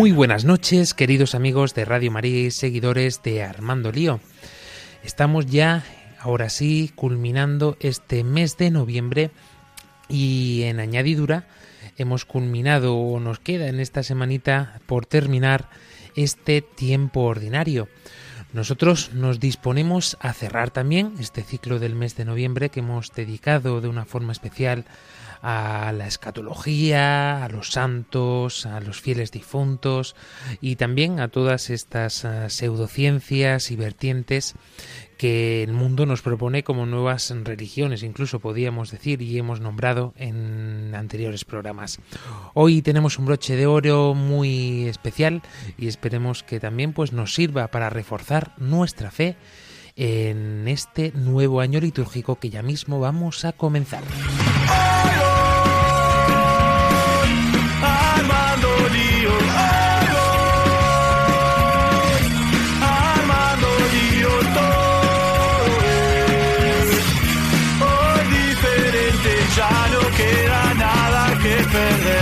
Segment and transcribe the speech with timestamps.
[0.00, 4.18] Muy buenas noches, queridos amigos de Radio María y seguidores de Armando Lío.
[5.04, 5.84] Estamos ya,
[6.18, 9.30] ahora sí, culminando este mes de noviembre
[10.08, 11.48] y en añadidura
[11.98, 15.68] hemos culminado o nos queda en esta semanita por terminar
[16.16, 17.86] este tiempo ordinario.
[18.54, 23.82] Nosotros nos disponemos a cerrar también este ciclo del mes de noviembre que hemos dedicado
[23.82, 24.86] de una forma especial
[25.42, 30.16] a la escatología, a los santos, a los fieles difuntos
[30.60, 34.54] y también a todas estas uh, pseudociencias y vertientes
[35.16, 40.94] que el mundo nos propone como nuevas religiones, incluso podíamos decir y hemos nombrado en
[40.94, 41.98] anteriores programas.
[42.54, 45.42] Hoy tenemos un broche de oro muy especial
[45.76, 49.36] y esperemos que también pues nos sirva para reforzar nuestra fe
[49.96, 54.02] en este nuevo año litúrgico que ya mismo vamos a comenzar.
[71.72, 72.19] me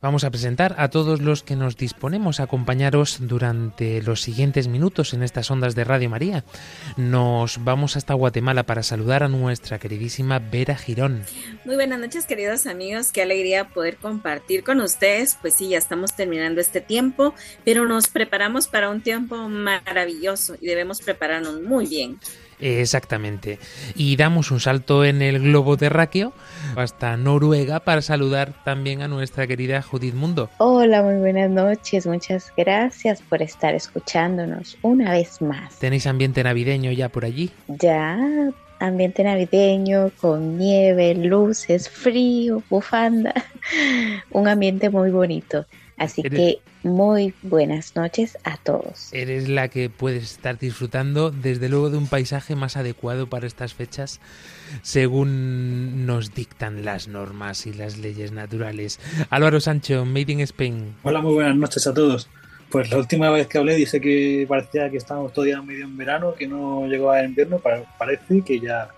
[0.00, 5.12] Vamos a presentar a todos los que nos disponemos a acompañaros durante los siguientes minutos
[5.12, 6.44] en estas ondas de Radio María.
[6.96, 11.24] Nos vamos hasta Guatemala para saludar a nuestra queridísima Vera Girón.
[11.64, 13.10] Muy buenas noches, queridos amigos.
[13.10, 15.36] Qué alegría poder compartir con ustedes.
[15.40, 20.66] Pues sí, ya estamos terminando este tiempo, pero nos preparamos para un tiempo maravilloso y
[20.68, 22.20] debemos prepararnos muy bien.
[22.60, 23.58] Exactamente.
[23.94, 26.32] Y damos un salto en el globo terráqueo
[26.76, 30.50] hasta Noruega para saludar también a nuestra querida Judith Mundo.
[30.58, 32.06] Hola, muy buenas noches.
[32.06, 35.78] Muchas gracias por estar escuchándonos una vez más.
[35.78, 37.50] ¿Tenéis ambiente navideño ya por allí?
[37.68, 38.18] Ya,
[38.80, 43.34] ambiente navideño con nieve, luces, frío, bufanda.
[44.30, 45.66] Un ambiente muy bonito.
[45.98, 49.12] Así que muy buenas noches a todos.
[49.12, 53.74] Eres la que puedes estar disfrutando desde luego de un paisaje más adecuado para estas
[53.74, 54.20] fechas
[54.82, 59.00] según nos dictan las normas y las leyes naturales.
[59.30, 60.94] Álvaro Sancho, Made in Spain.
[61.02, 62.28] Hola, muy buenas noches a todos.
[62.70, 66.34] Pues la última vez que hablé dije que parecía que estábamos todavía medio en verano,
[66.34, 67.60] que no llegaba el invierno,
[67.98, 68.88] parece que ya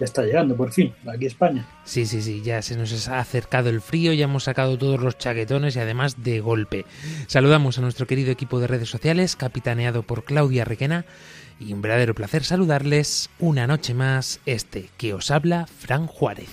[0.00, 1.66] ya está llegando por fin, aquí España.
[1.84, 5.18] Sí, sí, sí, ya se nos ha acercado el frío, ya hemos sacado todos los
[5.18, 6.86] chaquetones y además de golpe.
[7.26, 11.04] Saludamos a nuestro querido equipo de redes sociales, capitaneado por Claudia Requena,
[11.60, 16.48] y un verdadero placer saludarles una noche más este que os habla Fran Juárez.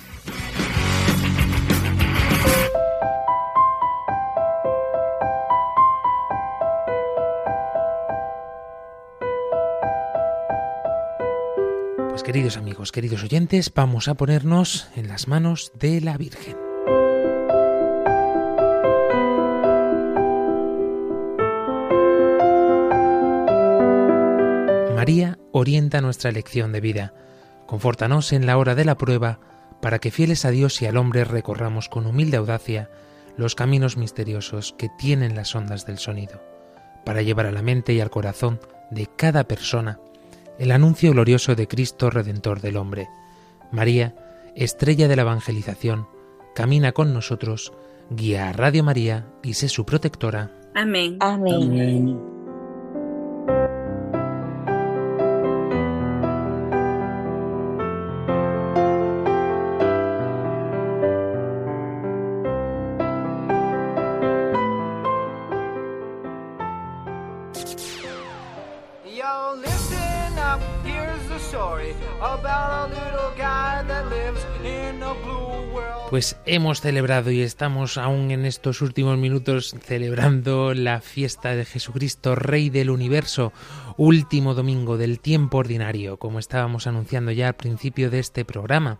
[12.28, 16.58] Queridos amigos, queridos oyentes, vamos a ponernos en las manos de la Virgen.
[24.94, 27.14] María orienta nuestra elección de vida.
[27.66, 29.40] Confórtanos en la hora de la prueba,
[29.80, 32.90] para que fieles a Dios y al hombre recorramos con humilde audacia
[33.38, 36.42] los caminos misteriosos que tienen las ondas del sonido,
[37.06, 38.60] para llevar a la mente y al corazón
[38.90, 39.98] de cada persona
[40.58, 43.08] el anuncio glorioso de Cristo Redentor del hombre.
[43.70, 44.14] María,
[44.56, 46.08] estrella de la evangelización,
[46.54, 47.72] camina con nosotros,
[48.10, 50.50] guía a Radio María y sé su protectora.
[50.74, 51.16] Amén.
[51.20, 52.37] Amén.
[76.10, 82.34] Pues hemos celebrado y estamos aún en estos últimos minutos celebrando la fiesta de Jesucristo,
[82.34, 83.52] Rey del Universo,
[83.98, 88.98] último domingo del tiempo ordinario, como estábamos anunciando ya al principio de este programa.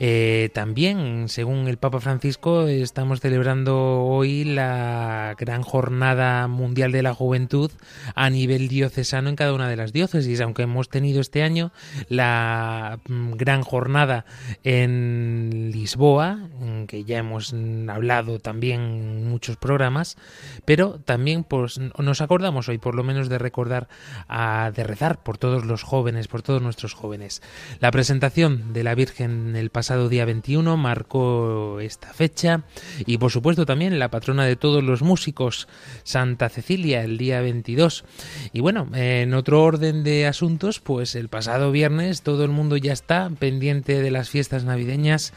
[0.00, 7.14] Eh, también, según el Papa Francisco, estamos celebrando hoy la gran jornada mundial de la
[7.14, 7.70] juventud
[8.14, 11.70] a nivel diocesano en cada una de las diócesis, aunque hemos tenido este año
[12.08, 14.24] la mm, gran jornada
[14.64, 16.48] en Lisboa,
[16.88, 17.54] que ya hemos
[17.88, 20.16] hablado también en muchos programas,
[20.64, 23.88] pero también pues, nos acordamos hoy por lo menos de recordar,
[24.30, 27.42] a, de rezar por todos los jóvenes, por todos nuestros jóvenes.
[27.80, 32.62] La presentación de la Virgen el pasado día 21 marcó esta fecha
[33.04, 35.66] y por supuesto también la patrona de todos los músicos,
[36.04, 38.04] Santa Cecilia, el día 22.
[38.52, 42.92] Y bueno, en otro orden de asuntos, pues el pasado viernes todo el mundo ya
[42.92, 45.32] está pendiente de las fiestas navideñas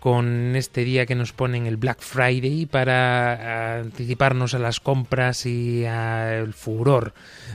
[0.00, 5.84] con este día que nos ponen el Black Friday para anticiparnos a las compras y
[5.84, 7.12] al furor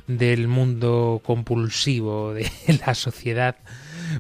[0.08, 0.83] del mundo
[1.24, 2.50] compulsivo de
[2.86, 3.56] la sociedad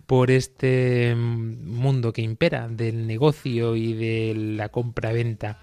[0.06, 5.60] por este mundo que impera del negocio y de la compra-venta.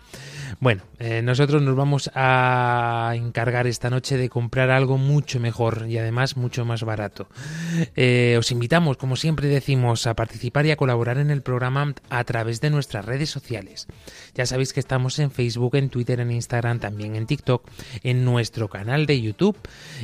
[0.59, 5.99] Bueno, eh, nosotros nos vamos a encargar esta noche de comprar algo mucho mejor y
[5.99, 7.29] además mucho más barato.
[7.97, 12.25] Eh, os invitamos, como siempre decimos, a participar y a colaborar en el programa a
[12.25, 13.87] través de nuestras redes sociales.
[14.35, 17.69] Ya sabéis que estamos en Facebook, en Twitter, en Instagram, también en TikTok,
[18.03, 19.57] en nuestro canal de YouTube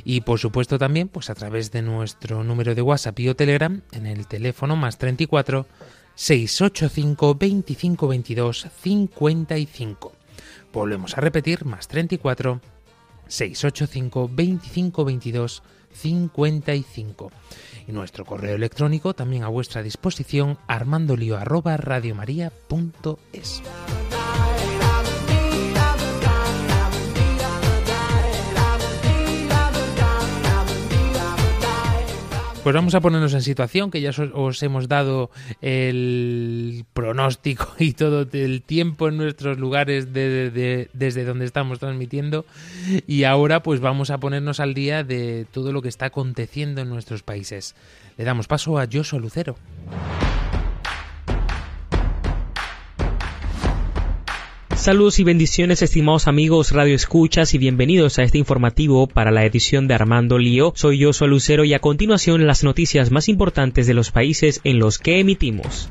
[0.05, 3.83] y por supuesto también pues a través de nuestro número de WhatsApp y o Telegram
[3.93, 5.67] en el teléfono más 34
[6.15, 10.13] 685 25 22 55.
[10.77, 12.61] Volvemos a repetir, más 34
[13.29, 17.33] 685 25 22 55.
[17.89, 21.39] Y nuestro correo electrónico también a vuestra disposición armandolio
[32.67, 35.31] Pues vamos a ponernos en situación, que ya os hemos dado
[35.61, 42.45] el pronóstico y todo el tiempo en nuestros lugares desde donde estamos transmitiendo.
[43.07, 46.89] Y ahora pues vamos a ponernos al día de todo lo que está aconteciendo en
[46.89, 47.77] nuestros países.
[48.17, 49.55] Le damos paso a Joshua Lucero.
[54.77, 59.89] Saludos y bendiciones estimados amigos Radio Escuchas y bienvenidos a este informativo para la edición
[59.89, 60.73] de Armando Lío.
[60.77, 64.99] Soy yo, Lucero y a continuación las noticias más importantes de los países en los
[64.99, 65.89] que emitimos.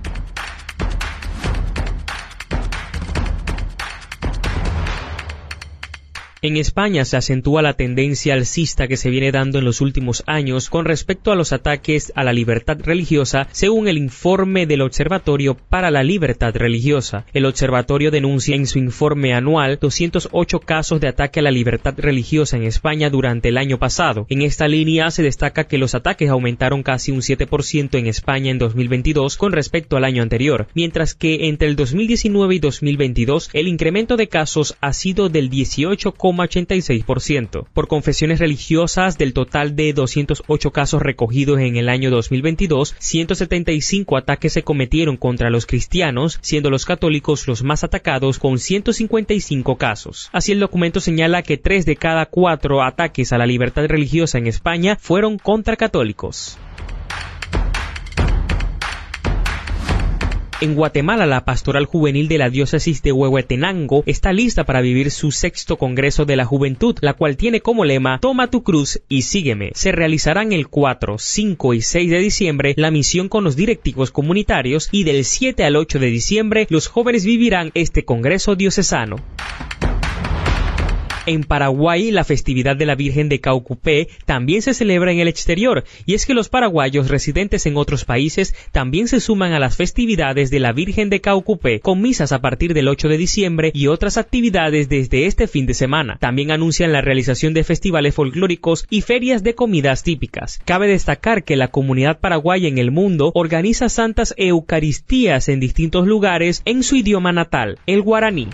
[6.45, 10.69] En España se acentúa la tendencia alcista que se viene dando en los últimos años
[10.69, 15.89] con respecto a los ataques a la libertad religiosa, según el informe del Observatorio para
[15.89, 17.25] la Libertad Religiosa.
[17.33, 22.57] El observatorio denuncia en su informe anual 208 casos de ataque a la libertad religiosa
[22.57, 24.27] en España durante el año pasado.
[24.29, 28.59] En esta línea se destaca que los ataques aumentaron casi un 7% en España en
[28.59, 34.15] 2022 con respecto al año anterior, mientras que entre el 2019 y 2022 el incremento
[34.15, 36.11] de casos ha sido del 18,
[36.43, 37.67] 86%.
[37.73, 44.53] Por confesiones religiosas, del total de 208 casos recogidos en el año 2022, 175 ataques
[44.53, 50.29] se cometieron contra los cristianos, siendo los católicos los más atacados con 155 casos.
[50.31, 54.47] Así el documento señala que 3 de cada 4 ataques a la libertad religiosa en
[54.47, 56.57] España fueron contra católicos.
[60.65, 65.29] En Guatemala, la pastoral juvenil de la diócesis de Huehuetenango está lista para vivir su
[65.29, 69.69] sexto Congreso de la Juventud, la cual tiene como lema Toma tu cruz y sígueme.
[69.75, 74.89] Se realizarán el 4, 5 y 6 de diciembre la misión con los directivos comunitarios
[74.91, 79.17] y del 7 al 8 de diciembre los jóvenes vivirán este Congreso diocesano.
[81.27, 85.83] En Paraguay, la festividad de la Virgen de Caucupé también se celebra en el exterior,
[86.05, 90.51] y es que los paraguayos residentes en otros países también se suman a las festividades
[90.51, 94.17] de la Virgen de Caucupé, con misas a partir del 8 de diciembre y otras
[94.17, 96.17] actividades desde este fin de semana.
[96.19, 100.59] También anuncian la realización de festivales folclóricos y ferias de comidas típicas.
[100.63, 106.61] Cabe destacar que la comunidad paraguaya en el mundo organiza santas eucaristías en distintos lugares
[106.65, 108.47] en su idioma natal, el guaraní.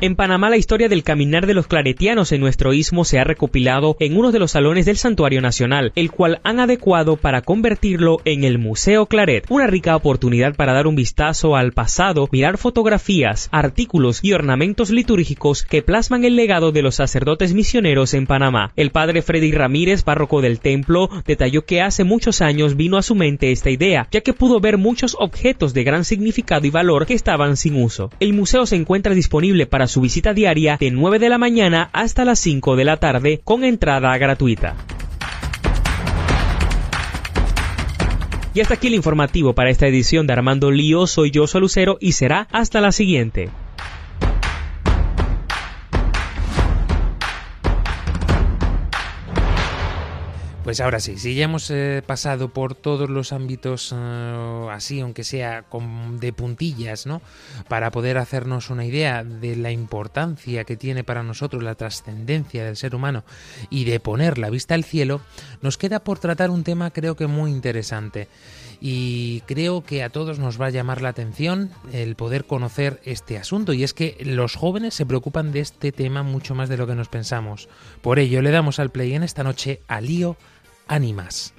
[0.00, 3.96] En Panamá la historia del caminar de los claretianos en nuestro istmo se ha recopilado
[4.00, 8.42] en uno de los salones del Santuario Nacional, el cual han adecuado para convertirlo en
[8.42, 14.18] el Museo Claret, una rica oportunidad para dar un vistazo al pasado, mirar fotografías, artículos
[14.22, 18.72] y ornamentos litúrgicos que plasman el legado de los sacerdotes misioneros en Panamá.
[18.74, 23.14] El padre Freddy Ramírez, párroco del templo, detalló que hace muchos años vino a su
[23.14, 27.14] mente esta idea, ya que pudo ver muchos objetos de gran significado y valor que
[27.14, 28.10] estaban sin uso.
[28.18, 32.24] El museo se encuentra disponible para su visita diaria de 9 de la mañana hasta
[32.24, 34.74] las 5 de la tarde con entrada gratuita.
[38.54, 41.08] Y hasta aquí el informativo para esta edición de Armando Lío.
[41.08, 43.50] Soy yo, Lucero, y será hasta la siguiente.
[50.74, 55.22] Pues ahora sí, si ya hemos eh, pasado por todos los ámbitos eh, así, aunque
[55.22, 55.66] sea
[56.18, 57.22] de puntillas, ¿no?
[57.68, 62.76] Para poder hacernos una idea de la importancia que tiene para nosotros la trascendencia del
[62.76, 63.22] ser humano
[63.70, 65.20] y de poner la vista al cielo,
[65.62, 68.26] nos queda por tratar un tema creo que muy interesante
[68.80, 73.38] y creo que a todos nos va a llamar la atención el poder conocer este
[73.38, 76.88] asunto y es que los jóvenes se preocupan de este tema mucho más de lo
[76.88, 77.68] que nos pensamos.
[78.02, 80.36] Por ello le damos al play en esta noche a Lío
[80.86, 81.54] Ánimas.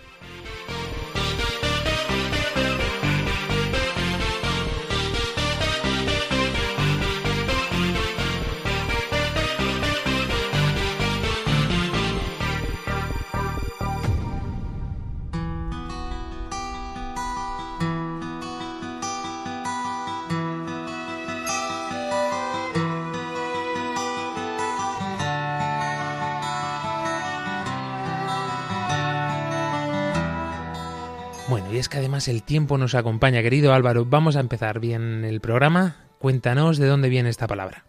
[31.90, 34.06] Que además el tiempo nos acompaña, querido Álvaro.
[34.06, 36.08] Vamos a empezar bien el programa.
[36.20, 37.86] Cuéntanos de dónde viene esta palabra.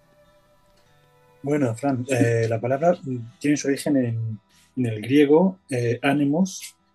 [1.43, 2.99] Bueno, Fran, eh, la palabra
[3.39, 6.01] tiene su origen en, el griego eh,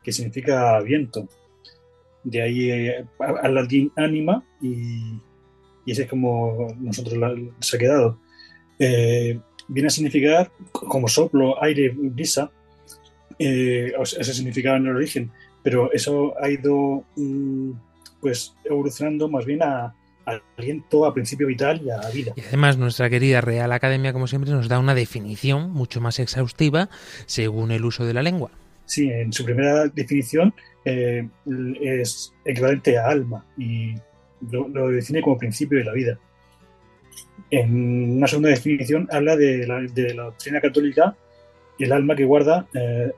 [0.04, 1.28] que significa viento.
[2.24, 5.20] De ahí eh, al latín anima y,
[5.86, 7.18] ese es como nosotros
[7.60, 8.20] se ha quedado.
[8.78, 12.52] Eh, viene a significar como soplo, aire, brisa.
[13.40, 15.32] ese significaba en el origen
[15.64, 17.72] pero eso ha ido mm,
[18.20, 19.96] pues evolucionando más bien a,
[20.58, 22.34] aliento, a principio vital y a vida.
[22.36, 26.90] Y además nuestra querida Real Academia, como siempre, nos da una definición mucho más exhaustiva
[27.26, 28.52] según el uso de la lengua.
[28.86, 30.54] Sí, en su primera definición
[30.86, 31.28] eh,
[31.82, 33.96] es equivalente a alma y
[34.50, 36.20] lo, define como principio de la vida.
[37.50, 41.16] En una segunda definición habla de la, de la doctrina católica
[41.84, 43.12] el alma que guarda eh,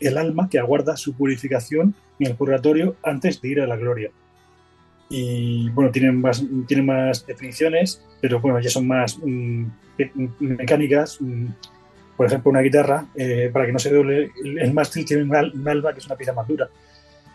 [0.00, 4.10] el alma que aguarda su purificación en el purgatorio antes de ir a la gloria.
[5.10, 9.64] Y bueno, tienen más, tienen más definiciones, pero bueno, ya son más mm,
[10.40, 11.18] mecánicas.
[11.20, 11.46] Mm,
[12.16, 15.92] por ejemplo, una guitarra, eh, para que no se doble, el, mástil tiene un, alma
[15.92, 16.68] que es una pieza más dura,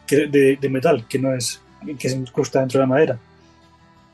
[0.06, 1.62] que de, de, metal, que no es,
[1.98, 3.18] que se incrusta dentro de la madera.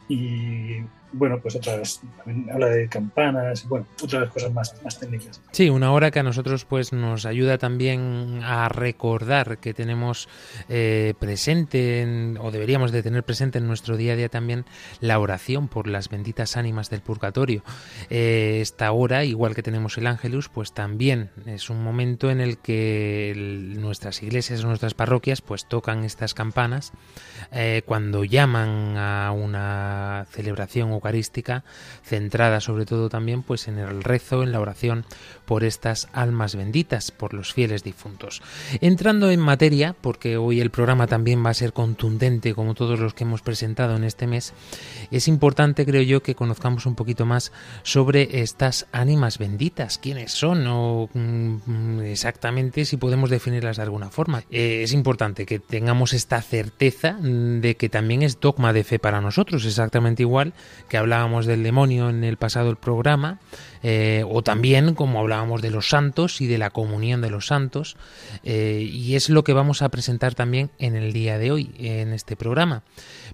[0.08, 0.78] Y
[1.12, 5.42] bueno, pues otras, también habla de campanas, bueno, otras cosas más, más técnicas.
[5.52, 10.28] Sí, una hora que a nosotros pues nos ayuda también a recordar que tenemos
[10.68, 14.66] eh, presente, o deberíamos de tener presente en nuestro día a día también,
[15.00, 17.64] la oración por las benditas ánimas del purgatorio.
[18.10, 22.58] Eh, esta hora, igual que tenemos el ángelus, pues también es un momento en el
[22.58, 23.34] que
[23.78, 26.92] nuestras iglesias, nuestras parroquias, pues tocan estas campanas
[27.52, 31.64] eh, cuando llaman a una celebración eucarística
[32.04, 35.06] centrada sobre todo también pues en el rezo, en la oración
[35.46, 38.42] por estas almas benditas, por los fieles difuntos.
[38.82, 43.14] Entrando en materia, porque hoy el programa también va a ser contundente como todos los
[43.14, 44.54] que hemos presentado en este mes,
[45.12, 47.52] es importante creo yo que conozcamos un poquito más
[47.84, 54.44] sobre estas ánimas benditas, quiénes son o mm, exactamente si podemos definirlas de alguna forma.
[54.52, 59.22] Eh, es importante que tengamos esta certeza de que también es dogma de fe para
[59.22, 60.54] nosotros, exactamente igual
[60.90, 63.40] que hablábamos del demonio en el pasado programa,
[63.84, 67.96] eh, o también como hablábamos de los santos y de la comunión de los santos,
[68.44, 72.12] eh, y es lo que vamos a presentar también en el día de hoy, en
[72.12, 72.84] este programa.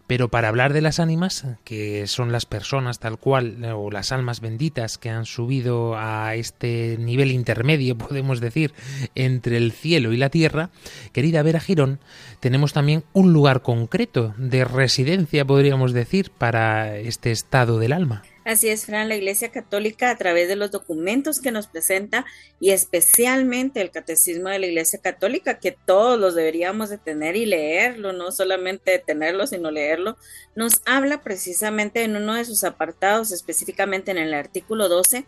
[0.08, 4.40] Pero para hablar de las ánimas, que son las personas tal cual, o las almas
[4.40, 8.74] benditas que han subido a este nivel intermedio, podemos decir,
[9.16, 10.70] entre el cielo y la tierra,
[11.12, 12.00] querida Vera Girón,
[12.40, 18.24] tenemos también un lugar concreto de residencia, podríamos decir, para este estado del alma.
[18.46, 22.28] Así es, Fran, la Iglesia Católica a través de los documentos que nos presenta
[22.60, 27.48] y especialmente el Catecismo de la Iglesia Católica, que todos los deberíamos de tener y
[27.48, 30.16] leerlo, no solamente tenerlo, sino leerlo,
[30.56, 35.26] nos habla precisamente en uno de sus apartados, específicamente en el artículo 12,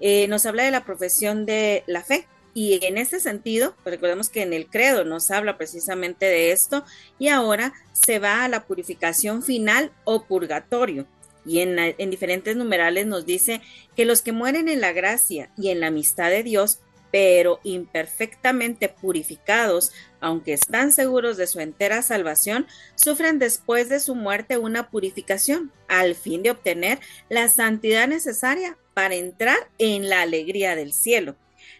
[0.00, 2.26] eh, nos habla de la profesión de la fe.
[2.54, 6.84] Y en este sentido, pues recordemos que en el credo nos habla precisamente de esto
[7.20, 11.06] y ahora se va a la purificación final o purgatorio
[11.48, 13.62] y en, diferentes numerales nos dice
[13.96, 18.90] que los que mueren en la gracia y en la amistad de Dios, pero imperfectamente
[18.90, 25.72] purificados, aunque están seguros de su entera salvación, sufren después de su muerte una purificación,
[25.88, 27.00] al fin de obtener
[27.30, 31.36] la santidad necesaria para entrar en la alegría del cielo.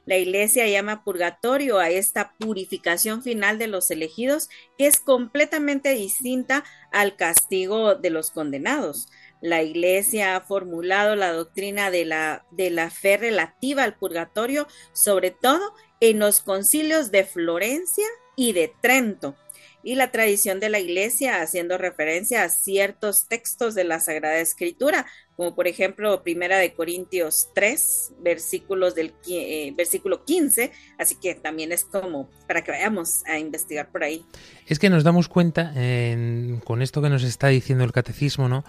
[0.08, 4.48] La iglesia llama purgatorio a esta purificación final de los elegidos,
[4.78, 9.08] que es completamente distinta al castigo de los condenados.
[9.40, 15.30] La Iglesia ha formulado la doctrina de la, de la fe relativa al purgatorio, sobre
[15.30, 19.36] todo en los concilios de Florencia y de Trento
[19.82, 25.06] y la tradición de la iglesia haciendo referencia a ciertos textos de la Sagrada Escritura,
[25.36, 31.72] como por ejemplo Primera de Corintios 3, versículos del eh, versículo 15, así que también
[31.72, 34.24] es como para que vayamos a investigar por ahí.
[34.66, 35.72] Es que nos damos cuenta
[36.64, 38.64] con esto que nos está diciendo el catecismo, ¿no?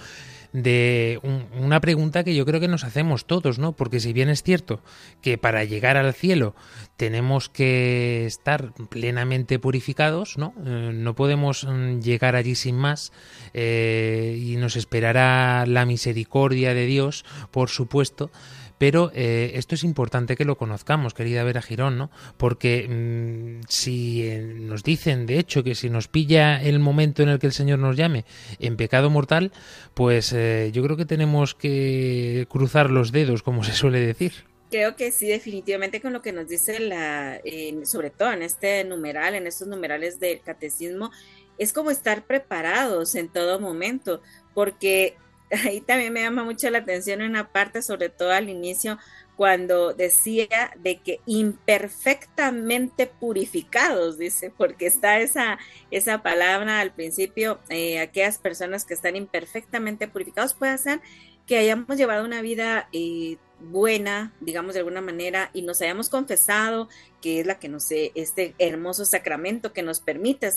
[0.51, 1.19] De
[1.59, 3.73] una pregunta que yo creo que nos hacemos todos, ¿no?
[3.73, 4.81] Porque si bien es cierto
[5.21, 6.55] que para llegar al cielo
[6.97, 10.53] tenemos que estar plenamente purificados, ¿no?
[10.65, 13.11] Eh, no podemos mm, llegar allí sin más
[13.53, 18.31] eh, y nos esperará la misericordia de Dios, por supuesto,
[18.79, 22.09] pero eh, esto es importante que lo conozcamos, querida Vera Girón, ¿no?
[22.37, 27.29] Porque mm, si eh, nos dicen, de hecho, que si nos pilla el momento en
[27.29, 28.23] el que el Señor nos llame
[28.57, 29.51] en pecado mortal,
[29.93, 34.31] pues eh, yo creo que tenemos que cruzar los dedos, como se suele decir.
[34.71, 37.41] Creo que sí, definitivamente con lo que nos dice la,
[37.83, 41.11] sobre todo en este numeral, en estos numerales del catecismo,
[41.57, 44.21] es como estar preparados en todo momento,
[44.53, 45.17] porque
[45.51, 48.97] ahí también me llama mucho la atención una parte, sobre todo al inicio,
[49.35, 55.57] cuando decía de que imperfectamente purificados, dice, porque está esa,
[55.91, 60.99] esa palabra al principio, eh, aquellas personas que están imperfectamente purificados, puede ser
[61.47, 66.89] que hayamos llevado una vida eh, buena, digamos de alguna manera, y nos hayamos confesado,
[67.21, 70.49] que es la que nos, este hermoso sacramento que nos permite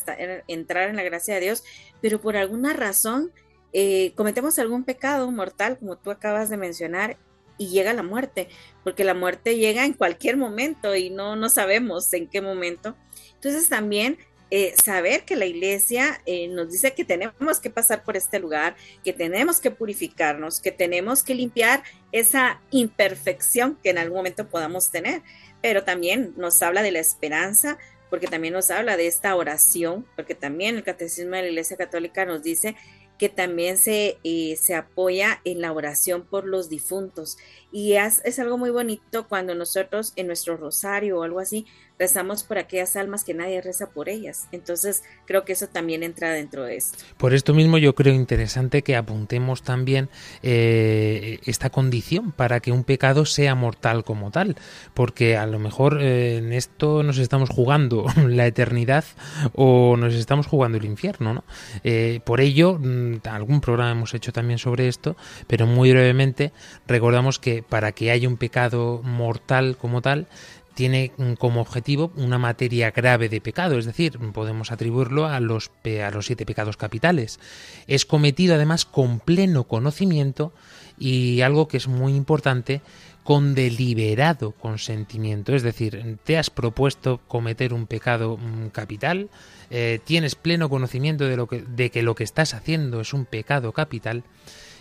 [0.48, 1.62] entrar en la gracia de Dios,
[2.00, 3.30] pero por alguna razón
[3.72, 7.16] eh, cometemos algún pecado mortal, como tú acabas de mencionar,
[7.58, 8.48] y llega la muerte,
[8.82, 12.96] porque la muerte llega en cualquier momento y no, no sabemos en qué momento.
[13.34, 14.18] Entonces también
[14.54, 18.76] eh, saber que la iglesia eh, nos dice que tenemos que pasar por este lugar,
[19.02, 24.90] que tenemos que purificarnos, que tenemos que limpiar esa imperfección que en algún momento podamos
[24.90, 25.22] tener,
[25.62, 27.78] pero también nos habla de la esperanza,
[28.10, 32.26] porque también nos habla de esta oración, porque también el Catecismo de la Iglesia Católica
[32.26, 32.76] nos dice
[33.18, 37.36] que también se, eh, se apoya en la oración por los difuntos.
[37.70, 41.66] Y es, es, algo muy bonito cuando nosotros en nuestro rosario o algo así
[41.98, 44.48] rezamos por aquellas almas que nadie reza por ellas.
[44.52, 46.98] Entonces creo que eso también entra dentro de esto.
[47.16, 50.08] Por esto mismo yo creo interesante que apuntemos también
[50.42, 54.56] eh, esta condición para que un pecado sea mortal como tal,
[54.94, 59.04] porque a lo mejor eh, en esto nos estamos jugando la eternidad
[59.54, 61.34] o nos estamos jugando el infierno.
[61.34, 61.44] ¿no?
[61.84, 66.52] Eh, por ello, mm, algún programa hemos hecho también sobre esto, pero muy brevemente
[66.86, 70.26] recordamos que para que haya un pecado mortal como tal,
[70.74, 76.10] tiene como objetivo una materia grave de pecado, es decir, podemos atribuirlo a los, a
[76.10, 77.40] los siete pecados capitales.
[77.86, 80.52] Es cometido además con pleno conocimiento
[80.98, 82.80] y algo que es muy importante,
[83.24, 89.28] con deliberado consentimiento, es decir, te has propuesto cometer un pecado mm, capital,
[89.70, 93.24] eh, tienes pleno conocimiento de, lo que, de que lo que estás haciendo es un
[93.24, 94.24] pecado capital,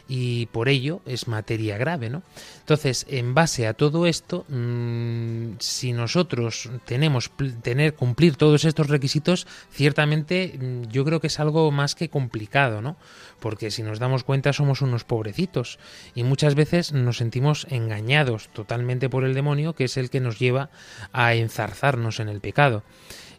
[0.07, 2.23] y por ello es materia grave, ¿no?
[2.59, 9.47] Entonces, en base a todo esto, mm, si nosotros tenemos tener cumplir todos estos requisitos,
[9.71, 12.97] ciertamente mm, yo creo que es algo más que complicado, ¿no?
[13.39, 15.79] Porque si nos damos cuenta somos unos pobrecitos
[16.15, 20.39] y muchas veces nos sentimos engañados totalmente por el demonio, que es el que nos
[20.39, 20.69] lleva
[21.11, 22.83] a enzarzarnos en el pecado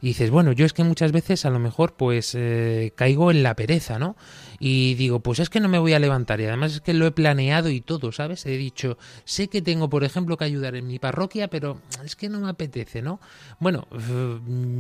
[0.03, 3.45] y dices, bueno, yo es que muchas veces a lo mejor pues eh, caigo en
[3.45, 4.17] la pereza, ¿no?
[4.59, 7.07] Y digo, pues es que no me voy a levantar y además es que lo
[7.07, 8.45] he planeado y todo, ¿sabes?
[8.45, 12.29] He dicho, sé que tengo, por ejemplo, que ayudar en mi parroquia, pero es que
[12.29, 13.21] no me apetece, ¿no?
[13.61, 13.87] Bueno,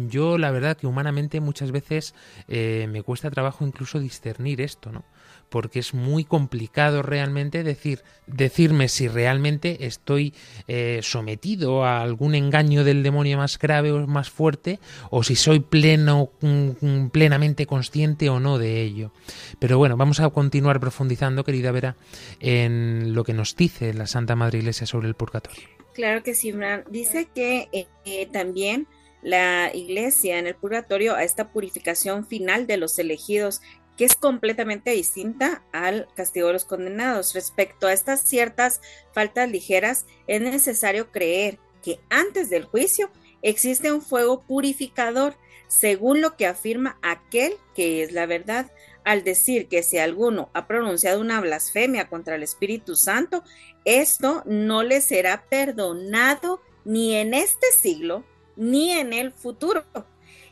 [0.08, 2.16] yo la verdad que humanamente muchas veces
[2.48, 5.04] eh, me cuesta trabajo incluso discernir esto, ¿no?
[5.52, 10.32] Porque es muy complicado realmente decir, decirme si realmente estoy
[10.66, 15.60] eh, sometido a algún engaño del demonio más grave o más fuerte, o si soy
[15.60, 19.12] pleno, mm, mm, plenamente consciente o no de ello.
[19.58, 21.96] Pero bueno, vamos a continuar profundizando, querida Vera,
[22.40, 25.68] en lo que nos dice la Santa Madre Iglesia sobre el purgatorio.
[25.92, 26.54] Claro que sí,
[26.90, 28.86] Dice que eh, eh, también
[29.22, 33.60] la iglesia en el purgatorio a esta purificación final de los elegidos
[33.96, 37.34] que es completamente distinta al castigo de los condenados.
[37.34, 38.80] Respecto a estas ciertas
[39.12, 43.10] faltas ligeras, es necesario creer que antes del juicio
[43.42, 45.36] existe un fuego purificador,
[45.68, 48.70] según lo que afirma aquel que es la verdad,
[49.04, 53.42] al decir que si alguno ha pronunciado una blasfemia contra el Espíritu Santo,
[53.84, 58.24] esto no le será perdonado ni en este siglo
[58.56, 59.84] ni en el futuro.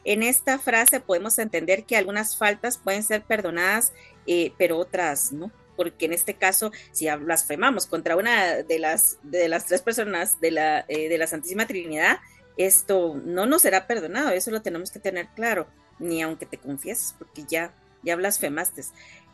[0.04, 3.92] En esta frase podemos entender que algunas faltas pueden ser perdonadas,
[4.26, 9.48] eh, pero otras no, porque en este caso, si blasfemamos contra una de las, de
[9.48, 12.18] las tres personas de la, eh, de la Santísima Trinidad,
[12.56, 15.66] esto no nos será perdonado, eso lo tenemos que tener claro,
[15.98, 18.82] ni aunque te confieses, porque ya, ya blasfemaste.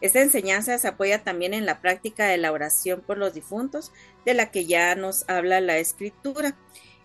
[0.00, 3.92] Esta enseñanza se apoya también en la práctica de la oración por los difuntos,
[4.24, 6.56] de la que ya nos habla la escritura.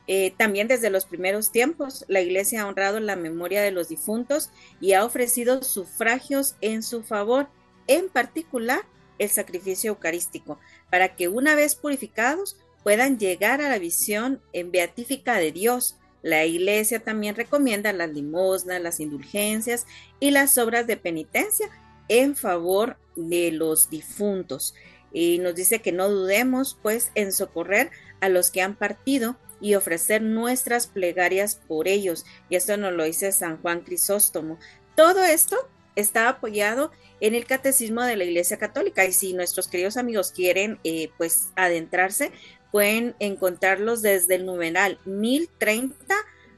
[0.08, 4.50] Eh, también desde los primeros tiempos, la Iglesia ha honrado la memoria de los difuntos
[4.80, 7.48] y ha ofrecido sufragios en su favor,
[7.88, 8.82] en particular
[9.20, 10.60] el sacrificio eucarístico,
[10.90, 15.98] para que una vez purificados puedan llegar a la visión en beatífica de Dios.
[16.24, 19.86] La Iglesia también recomienda las limosnas, las indulgencias
[20.20, 21.70] y las obras de penitencia
[22.08, 24.74] en favor de los difuntos.
[25.14, 29.76] Y nos dice que no dudemos, pues, en socorrer a los que han partido y
[29.76, 32.26] ofrecer nuestras plegarias por ellos.
[32.50, 34.58] Y esto nos lo dice San Juan Crisóstomo.
[34.96, 35.56] Todo esto
[35.96, 40.80] está apoyado en el Catecismo de la Iglesia Católica y si nuestros queridos amigos quieren
[40.84, 42.32] eh, pues adentrarse,
[42.72, 46.16] pueden encontrarlos desde el numeral 1030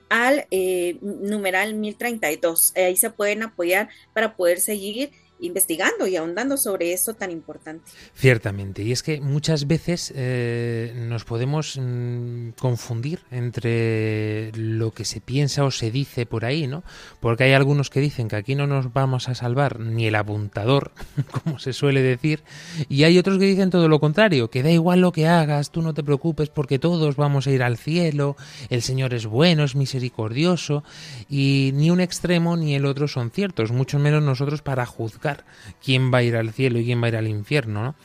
[0.10, 2.74] al eh, numeral 1032.
[2.76, 5.12] Ahí se pueden apoyar para poder seguir
[5.43, 7.84] investigando y ahondando sobre eso tan importante.
[8.15, 15.19] Ciertamente, y es que muchas veces eh, nos podemos mm, confundir entre lo que se
[15.21, 16.84] piensa o se dice por ahí, ¿no?
[17.19, 20.91] Porque hay algunos que dicen que aquí no nos vamos a salvar ni el apuntador,
[21.43, 22.43] como se suele decir,
[22.88, 25.82] y hay otros que dicen todo lo contrario, que da igual lo que hagas, tú
[25.82, 28.38] no te preocupes porque todos vamos a ir al cielo,
[28.69, 30.84] el Señor es bueno, es misericordioso,
[31.29, 35.33] y ni un extremo ni el otro son ciertos, mucho menos nosotros para juzgar
[35.84, 37.96] quién va a ir al cielo y quién va a ir al infierno.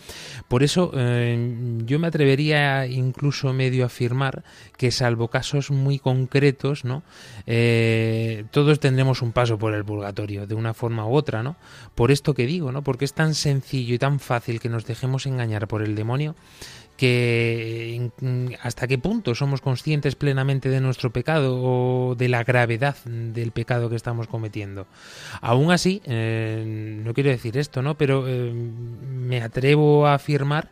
[0.48, 4.44] Por eso eh, yo me atrevería incluso medio a afirmar
[4.76, 7.02] que salvo casos muy concretos, ¿no?
[7.46, 11.56] Eh, todos tendremos un paso por el purgatorio, de una forma u otra, ¿no?
[11.94, 12.82] Por esto que digo, ¿no?
[12.82, 16.34] Porque es tan sencillo y tan fácil que nos dejemos engañar por el demonio
[16.98, 18.10] que
[18.60, 23.88] hasta qué punto somos conscientes plenamente de nuestro pecado o de la gravedad del pecado
[23.88, 24.88] que estamos cometiendo.
[25.40, 27.96] Aún así, eh, no quiero decir esto, ¿no?
[27.96, 30.70] Pero eh, me atrevo a afirmar,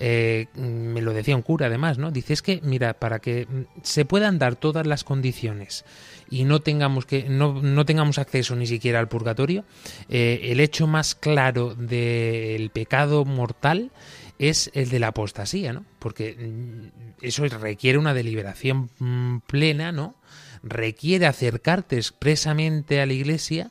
[0.00, 2.10] eh, me lo decía un cura además, ¿no?
[2.10, 3.46] Dice es que, mira, para que
[3.82, 5.84] se puedan dar todas las condiciones
[6.28, 9.64] y no tengamos que no, no tengamos acceso ni siquiera al purgatorio,
[10.08, 13.92] el hecho más claro del pecado mortal
[14.40, 15.84] es el de la apostasía, ¿no?
[15.98, 20.16] Porque mm, eso requiere una deliberación mm, plena, ¿no?
[20.62, 23.70] Requiere acercarte expresamente a la iglesia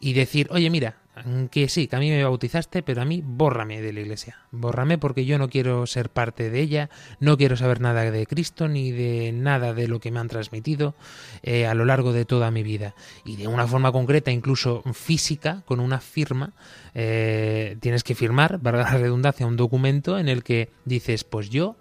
[0.00, 0.98] y decir, oye, mira,
[1.50, 4.38] que sí, que a mí me bautizaste, pero a mí bórrame de la iglesia.
[4.50, 8.66] Bórrame porque yo no quiero ser parte de ella, no quiero saber nada de Cristo
[8.68, 10.94] ni de nada de lo que me han transmitido
[11.42, 12.94] eh, a lo largo de toda mi vida.
[13.24, 16.54] Y de una forma concreta, incluso física, con una firma,
[16.94, 21.76] eh, tienes que firmar, valga la redundancia, un documento en el que dices, pues yo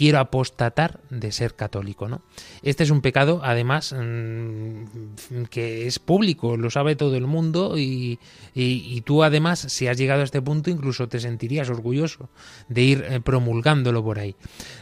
[0.00, 2.22] quiero apostatar de ser católico, ¿no?
[2.62, 8.18] Este es un pecado, además, mm, que es público, lo sabe todo el mundo y,
[9.04, 12.30] tú, además, si has llegado a este punto, incluso te sentirías orgulloso
[12.68, 14.36] de ir eh, promulgándolo por ahí.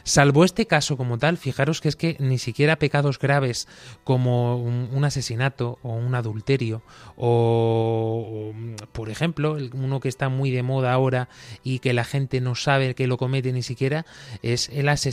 [0.05, 3.67] Salvo este caso como tal, fijaros que es que ni siquiera pecados graves
[4.05, 6.83] como un, asesinato o un adulterio
[7.17, 8.53] o,
[8.93, 11.29] por ejemplo, uno que está muy de moda ahora
[11.65, 14.07] y que la gente no sabe que lo comete ni siquiera,
[14.43, 15.08] es el asesinato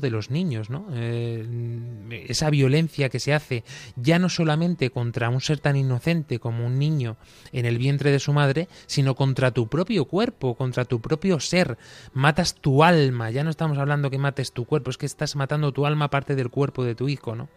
[0.00, 0.86] de los niños, ¿no?
[0.92, 3.64] Eh, esa violencia que se hace
[3.96, 7.16] ya no solamente contra un ser tan inocente como un niño
[7.52, 11.78] en el vientre de su madre, sino contra tu propio cuerpo, contra tu propio ser.
[12.12, 15.72] Matas tu alma, ya no estamos hablando que mates tu cuerpo, es que estás matando
[15.72, 17.48] tu alma parte del cuerpo de tu hijo, ¿no?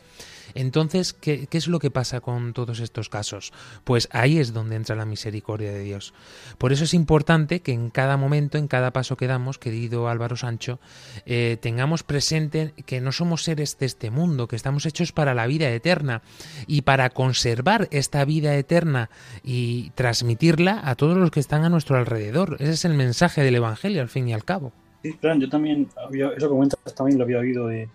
[0.55, 3.53] Entonces, ¿qué, es lo que pasa con todos estos casos?
[3.83, 6.13] Pues ahí es donde entra la misericordia de Dios.
[6.57, 10.35] Por eso es importante que en cada momento, en cada paso que damos, querido Álvaro
[10.35, 10.79] Sancho,
[11.25, 15.47] eh, tengamos presente que no somos seres de este mundo, que estamos hechos para la
[15.47, 16.21] vida eterna
[16.67, 19.09] y para conservar esta vida eterna
[19.43, 22.57] y transmitirla a todos los que están a nuestro alrededor.
[22.59, 24.71] Ese es el mensaje del Evangelio, al fin y al cabo.
[25.03, 27.89] Sí, claro, yo también, eso que comentas también lo había oído de,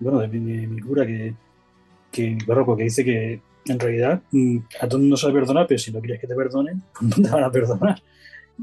[0.00, 1.34] bueno, de mi cura, que
[2.12, 5.92] que que dice que en realidad mm, a todo mundo se le perdona, pero si
[5.92, 8.02] no quieres que te perdonen, pues te van a perdonar.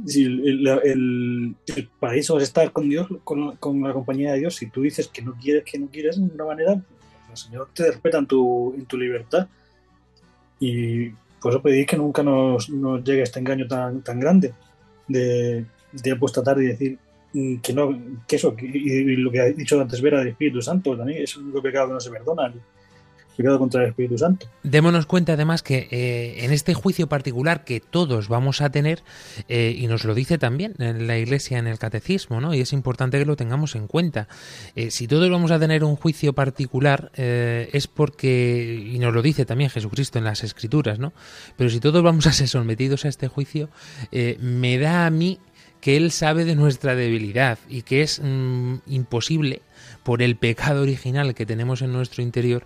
[0.06, 1.56] Si el, el,
[2.00, 5.22] paraíso es estar con Dios, con, con, la compañía de Dios, si tú dices que
[5.22, 8.86] no quieres, que no quieres de una manera, el Señor te respeta en tu, en
[8.86, 9.48] tu libertad.
[10.60, 11.10] Y
[11.42, 14.54] por eso pedís que nunca nos, nos, llegue este engaño tan, tan grande
[15.08, 17.00] de, de apostatar y decir
[17.34, 20.96] mm, que no, que eso, y, lo que ha dicho antes Vera del Espíritu Santo
[20.96, 22.54] también, es un pecado que no se perdona
[23.58, 24.48] contra el Espíritu Santo.
[24.64, 29.02] Démonos cuenta además que eh, en este juicio particular que todos vamos a tener,
[29.48, 32.54] eh, y nos lo dice también en la Iglesia en el Catecismo, ¿no?
[32.54, 34.28] y es importante que lo tengamos en cuenta,
[34.76, 39.46] eh, si todos vamos a tener un juicio particular es porque, y nos lo dice
[39.46, 41.14] también Jesucristo en las Escrituras, ¿no?
[41.58, 43.70] pero si todos vamos a ser sometidos a este juicio,
[44.12, 45.40] me da a mí
[45.82, 49.62] que Él sabe de nuestra debilidad y que es mm, imposible
[50.10, 52.66] por el pecado original que tenemos en nuestro interior,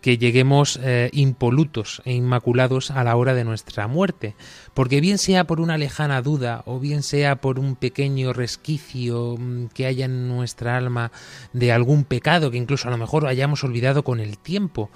[0.00, 4.34] que lleguemos eh, impolutos e inmaculados a la hora de nuestra muerte.
[4.74, 9.66] Porque bien sea por una lejana duda o bien sea por un pequeño resquicio mm,
[9.66, 11.12] que haya en nuestra alma
[11.52, 14.90] de algún pecado que incluso a lo mejor hayamos olvidado con el tiempo,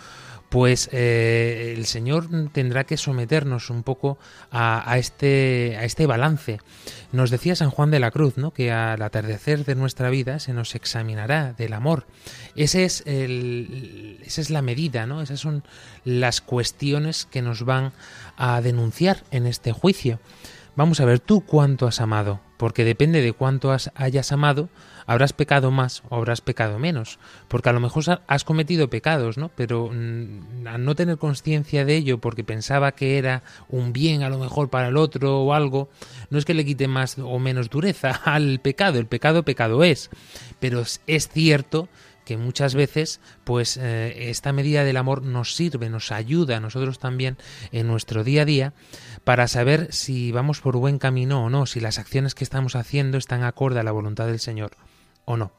[0.54, 4.18] pues eh, el Señor tendrá que someternos un poco
[4.52, 6.60] a, este, a este balance.
[7.10, 8.52] Nos decía San Juan de la Cruz, ¿no?
[8.52, 12.06] que al atardecer de nuestra vida se nos examinará del amor.
[12.54, 15.22] Ese es el, esa es la medida, ¿no?
[15.22, 15.64] esas son
[16.04, 17.90] las cuestiones que nos van
[18.36, 20.20] a denunciar en este juicio.
[20.76, 24.68] Vamos a ver tú cuánto has amado, porque depende de cuánto has, hayas amado,
[25.06, 29.50] habrás pecado más o habrás pecado menos, porque a lo mejor has cometido pecados, ¿no?
[29.54, 34.30] Pero mm, al no tener conciencia de ello, porque pensaba que era un bien a
[34.30, 35.90] lo mejor para el otro o algo,
[36.30, 40.10] no es que le quite más o menos dureza al pecado, el pecado pecado es,
[40.58, 41.88] pero es cierto
[42.24, 46.98] que muchas veces pues eh, esta medida del amor nos sirve, nos ayuda a nosotros
[46.98, 47.36] también
[47.72, 48.72] en nuestro día a día
[49.24, 53.18] para saber si vamos por buen camino o no, si las acciones que estamos haciendo
[53.18, 54.72] están acorde a la voluntad del Señor
[55.24, 55.52] o no.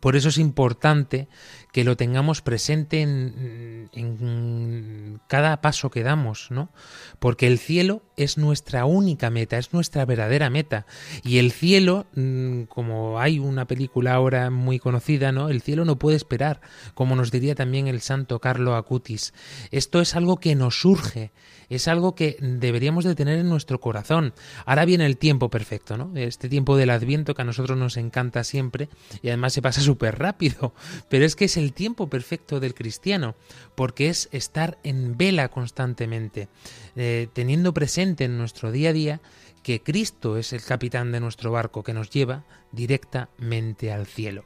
[0.00, 1.28] Por eso es importante
[1.72, 6.70] que lo tengamos presente en, en, cada paso que damos, ¿no?
[7.18, 10.86] Porque el cielo es nuestra única meta, es nuestra verdadera meta.
[11.22, 15.48] Y el cielo, mm, como hay una película ahora muy conocida, ¿no?
[15.48, 16.60] El cielo no puede esperar,
[16.94, 19.32] como nos diría también el santo Carlo Acutis.
[19.70, 21.32] Esto es algo que nos surge,
[21.70, 24.34] es algo que deberíamos de tener en nuestro corazón.
[24.66, 26.10] Ahora viene el tiempo perfecto, ¿no?
[26.16, 28.88] Este tiempo del Adviento que a nosotros nos encanta siempre
[29.22, 30.74] y además se pasa súper rápido,
[31.08, 33.36] pero es que es el tiempo perfecto del cristiano,
[33.74, 36.48] porque es estar en vela constantemente,
[36.96, 39.20] eh, teniendo presente en nuestro día a día
[39.62, 44.44] que Cristo es el capitán de nuestro barco que nos lleva directamente al cielo.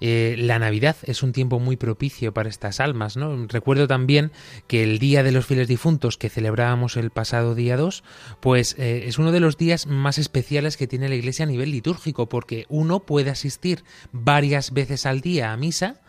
[0.00, 3.16] Eh, la Navidad es un tiempo muy propicio para estas almas.
[3.16, 3.46] ¿no?
[3.46, 4.30] Recuerdo también
[4.66, 8.04] que el Día de los Fieles Difuntos que celebrábamos el pasado día 2,
[8.40, 11.70] pues eh, es uno de los días más especiales que tiene la Iglesia a nivel
[11.70, 16.00] litúrgico, porque uno puede asistir varias veces al día a misa,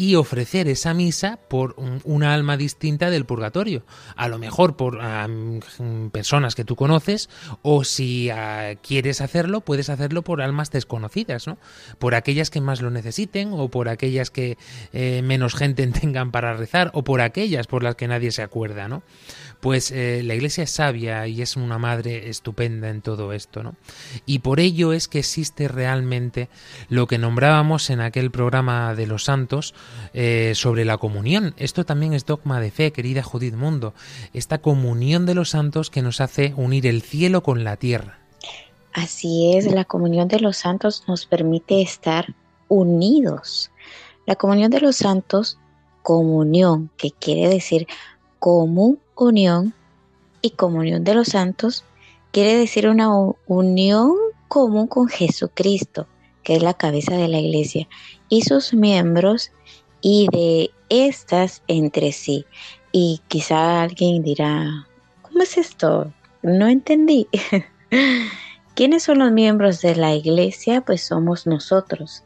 [0.00, 3.82] y ofrecer esa misa por una alma distinta del purgatorio.
[4.16, 4.98] A lo mejor por
[6.10, 7.28] personas que tú conoces
[7.60, 11.58] o si ah, quieres hacerlo, puedes hacerlo por almas desconocidas, ¿no?
[11.98, 14.56] Por aquellas que más lo necesiten o por aquellas que
[14.94, 18.88] eh, menos gente tengan para rezar o por aquellas por las que nadie se acuerda,
[18.88, 19.02] ¿no?
[19.60, 23.74] Pues eh, la Iglesia es sabia y es una madre estupenda en todo esto, ¿no?
[24.24, 26.48] Y por ello es que existe realmente
[26.88, 29.74] lo que nombrábamos en aquel programa de los santos
[30.12, 31.54] eh, sobre la comunión.
[31.56, 33.94] Esto también es dogma de fe, querida Judith Mundo.
[34.32, 38.18] Esta comunión de los santos que nos hace unir el cielo con la tierra.
[38.92, 42.34] Así es, la comunión de los santos nos permite estar
[42.68, 43.70] unidos.
[44.26, 45.58] La comunión de los santos,
[46.02, 47.86] comunión, que quiere decir
[48.38, 49.74] común unión
[50.42, 51.84] y comunión de los santos
[52.32, 53.10] quiere decir una
[53.46, 54.14] unión
[54.48, 56.06] común con Jesucristo,
[56.42, 57.88] que es la cabeza de la iglesia,
[58.28, 59.52] y sus miembros
[60.00, 62.46] y de estas entre sí.
[62.92, 64.86] Y quizá alguien dirá,
[65.22, 66.12] ¿cómo es esto?
[66.42, 67.28] No entendí.
[68.74, 70.80] ¿Quiénes son los miembros de la iglesia?
[70.80, 72.22] Pues somos nosotros.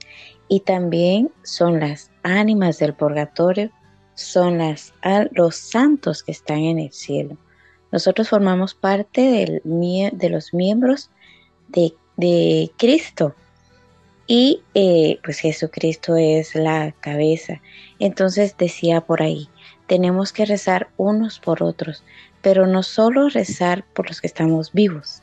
[0.49, 3.71] Y también son las ánimas del purgatorio
[4.15, 4.95] son las,
[5.33, 7.37] los santos que están en el cielo.
[7.93, 11.11] Nosotros formamos parte del, de los miembros
[11.69, 13.35] de, de Cristo
[14.27, 17.61] y eh, pues Jesucristo es la cabeza.
[17.99, 19.49] Entonces decía por ahí,
[19.87, 22.03] tenemos que rezar unos por otros,
[22.41, 25.23] pero no solo rezar por los que estamos vivos.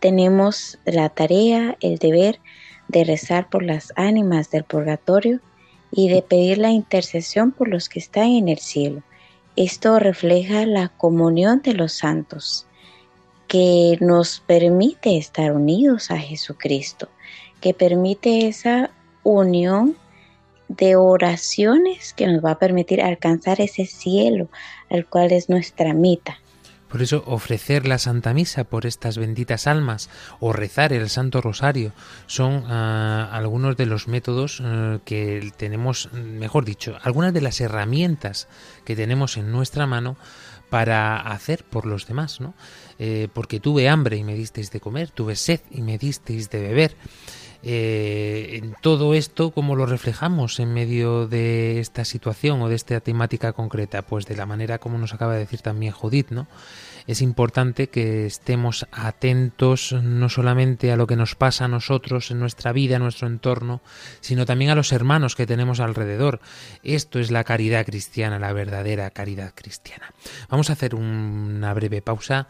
[0.00, 2.40] Tenemos la tarea, el deber
[2.88, 5.40] de rezar por las ánimas del purgatorio
[5.92, 9.02] y de pedir la intercesión por los que están en el cielo.
[9.56, 12.66] Esto refleja la comunión de los santos,
[13.48, 17.08] que nos permite estar unidos a Jesucristo,
[17.60, 18.90] que permite esa
[19.22, 19.96] unión
[20.68, 24.48] de oraciones que nos va a permitir alcanzar ese cielo
[24.88, 26.38] al cual es nuestra meta.
[26.88, 31.92] Por eso ofrecer la Santa Misa por estas benditas almas o rezar el Santo Rosario
[32.26, 38.48] son ah, algunos de los métodos eh, que tenemos, mejor dicho, algunas de las herramientas
[38.84, 40.16] que tenemos en nuestra mano
[40.68, 42.54] para hacer por los demás, ¿no?
[42.98, 46.60] Eh, porque tuve hambre y me disteis de comer, tuve sed y me disteis de
[46.60, 46.96] beber.
[47.62, 53.52] Eh, todo esto, ¿cómo lo reflejamos en medio de esta situación o de esta temática
[53.52, 54.02] concreta?
[54.02, 56.46] Pues de la manera como nos acaba de decir también Judith, ¿no?
[57.10, 62.38] Es importante que estemos atentos no solamente a lo que nos pasa a nosotros en
[62.38, 63.80] nuestra vida, en nuestro entorno,
[64.20, 66.40] sino también a los hermanos que tenemos alrededor.
[66.84, 70.14] Esto es la caridad cristiana, la verdadera caridad cristiana.
[70.50, 72.46] Vamos a hacer una breve pausa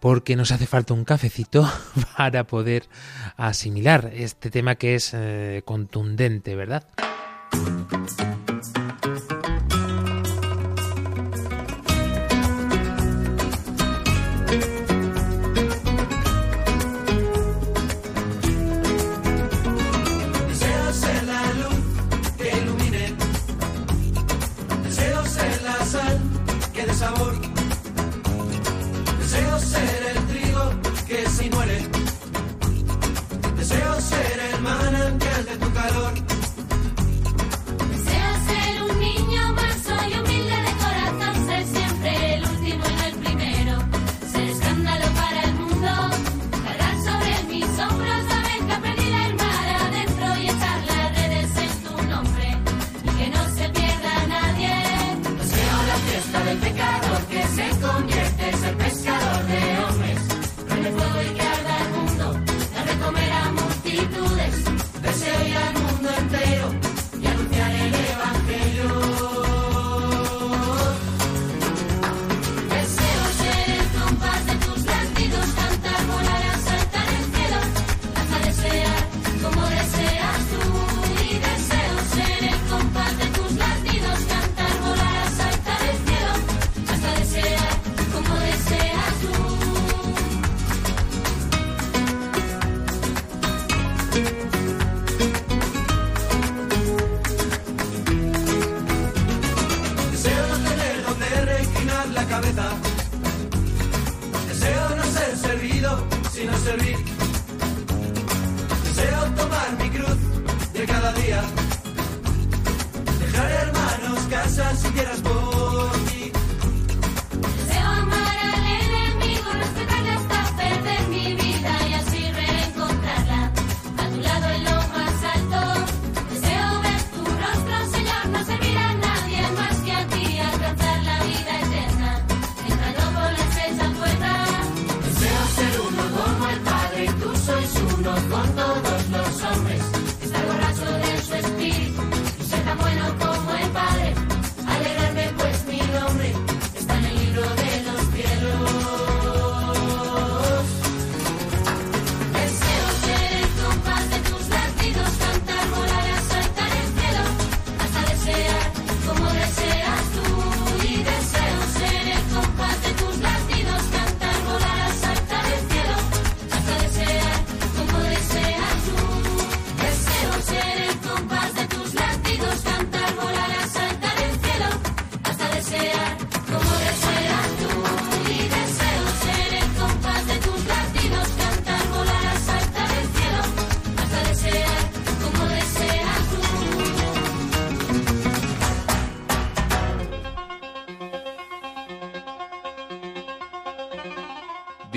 [0.00, 1.70] porque nos hace falta un cafecito
[2.16, 2.88] para poder
[3.36, 6.88] asimilar este tema que es eh, contundente, ¿verdad?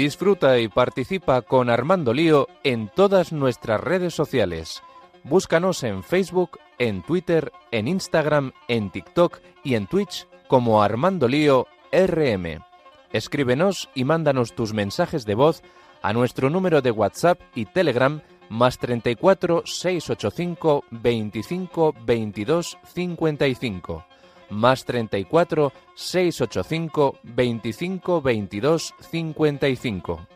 [0.07, 4.81] Disfruta y participa con Armando Lío en todas nuestras redes sociales.
[5.25, 11.67] Búscanos en Facebook, en Twitter, en Instagram, en TikTok y en Twitch como Armando Lío
[11.91, 12.63] RM.
[13.11, 15.61] Escríbenos y mándanos tus mensajes de voz
[16.01, 24.05] a nuestro número de WhatsApp y Telegram más 34 685 25 22 55
[24.49, 30.27] más 34 685 25 22 55.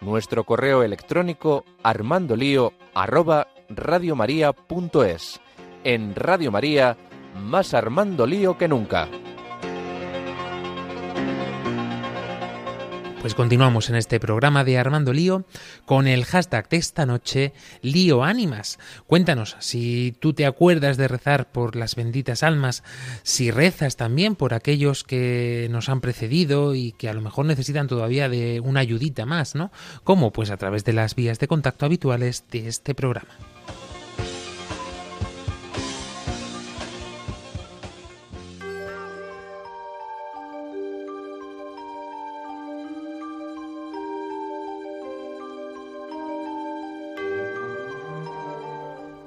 [0.00, 5.40] Nuestro correo electrónico armandolío arroba radiomaria.es.
[5.84, 6.96] En Radio María,
[7.42, 9.08] más Armando Lío que nunca.
[13.28, 15.44] Pues continuamos en este programa de Armando Lío
[15.84, 17.52] con el hashtag de esta noche,
[17.82, 18.78] Lío Ánimas.
[19.06, 22.82] Cuéntanos si tú te acuerdas de rezar por las benditas almas,
[23.24, 27.86] si rezas también por aquellos que nos han precedido y que a lo mejor necesitan
[27.86, 29.70] todavía de una ayudita más, ¿no?
[30.04, 30.32] ¿Cómo?
[30.32, 33.57] Pues a través de las vías de contacto habituales de este programa.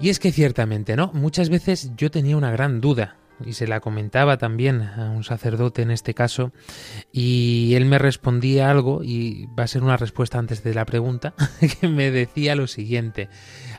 [0.02, 1.12] Y es que ciertamente, ¿no?
[1.14, 5.84] Muchas veces yo tenía una gran duda y se la comentaba también a un sacerdote
[5.84, 6.52] en este caso
[7.12, 11.36] y él me respondía algo y va a ser una respuesta antes de la pregunta
[11.80, 13.30] que me decía lo siguiente,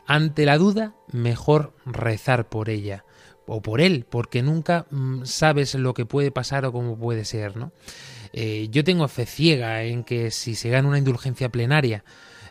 [0.05, 3.03] ante la duda mejor rezar por ella
[3.45, 7.57] o por él porque nunca mm, sabes lo que puede pasar o cómo puede ser,
[7.57, 7.73] ¿no?
[8.31, 12.03] Eh, yo tengo fe ciega en que si se gana una indulgencia plenaria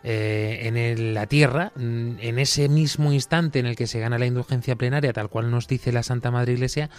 [0.04, 4.26] eh, en la tierra, mm, en ese mismo instante en el que se gana la
[4.26, 6.90] indulgencia plenaria, tal cual nos dice la Santa Madre Iglesia,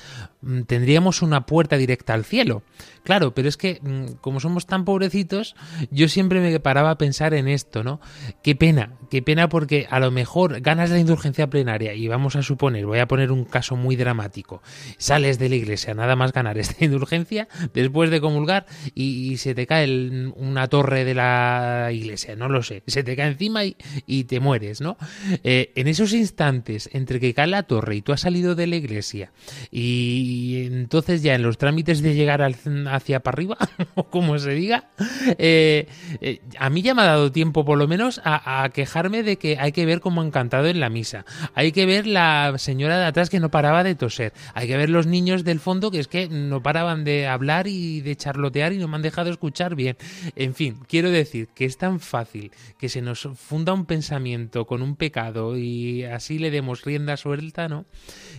[0.42, 2.64] mm, tendríamos una puerta directa al cielo.
[3.04, 5.56] Claro, pero es que mm, como somos tan pobrecitos,
[5.92, 8.00] yo siempre me paraba a pensar en esto, ¿no?
[8.42, 12.44] Qué pena, qué pena porque a lo mejor ganas la indulgencia plenaria y vamos a
[12.44, 14.62] suponer, voy a poner un caso muy dramático,
[14.98, 19.66] sales de la iglesia nada más ganar esta indulgencia después de comulgar y, se te
[19.66, 24.40] cae una torre de la iglesia, no lo sé, se te cae encima y, te
[24.40, 24.98] mueres, ¿no?
[25.44, 28.76] Eh, en esos instantes entre que cae la torre y tú has salido de la
[28.76, 29.32] iglesia
[29.72, 33.58] y entonces ya en los trámites de llegar hacia para arriba,
[33.96, 34.90] o como se diga,
[35.40, 35.88] eh,
[36.22, 39.58] eh, a mí ya me ha dado tiempo por lo menos a, quejarme de que
[39.60, 41.26] hay que ver cómo han cantado en la misa,
[41.56, 44.92] hay que ver la señora de atrás que no paraba de toser, hay que ver
[44.92, 48.78] los niños del fondo que es que no paraban de hablar y de charlotear y
[48.78, 49.98] no me han dejado escuchar bien.
[50.36, 52.52] En fin, quiero decir que es tan fácil
[52.84, 57.70] que se nos funda un pensamiento con un pecado y así le demos rienda suelta,
[57.70, 57.86] ¿no?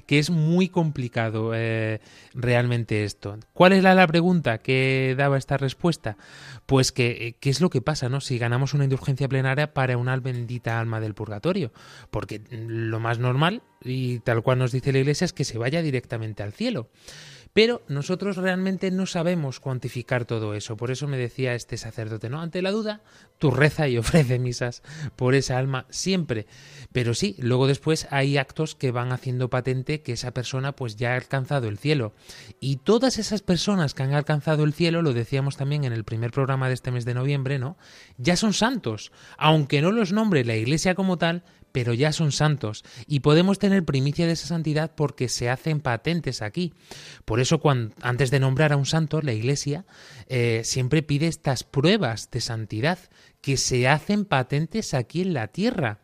[0.07, 2.03] Que es muy complicado eh,
[2.35, 3.39] realmente esto.
[3.55, 6.19] ¿Cuál es la, pregunta que daba esta respuesta?
[6.67, 8.21] Pues que, eh, ¿qué es lo que pasa, ¿no?
[8.21, 11.73] Si ganamos una indulgencia plenaria para una bendita alma del purgatorio.
[12.11, 15.81] Porque lo más normal, y tal cual nos dice la Iglesia, es que se vaya
[15.81, 16.91] directamente al cielo.
[17.55, 20.77] Pero nosotros realmente no sabemos cuantificar todo eso.
[20.77, 22.41] Por eso me decía este sacerdote, ¿no?
[22.41, 23.01] Ante la duda,
[23.39, 24.83] tú reza y ofrece misas
[25.15, 26.49] por esa alma siempre.
[26.93, 31.13] Pero sí, luego después hay actos que van haciendo patente que esa persona pues ya
[31.13, 32.13] ha alcanzado el cielo.
[32.59, 36.33] Y todas esas personas que han alcanzado el cielo, lo decíamos también en el primer
[36.33, 37.77] programa de este mes de noviembre, ¿no?
[38.19, 39.13] Ya son santos.
[39.39, 41.45] Aunque no los nombre la iglesia como tal,
[41.75, 46.41] pero ya son santos y podemos tener primicia de esa santidad porque se hacen patentes
[46.41, 46.73] aquí.
[47.25, 47.61] Por eso
[48.01, 49.85] antes de nombrar a un santo, la Iglesia
[50.29, 53.01] eh, siempre pide estas pruebas de santidad
[53.41, 55.99] que se hacen patentes aquí en la tierra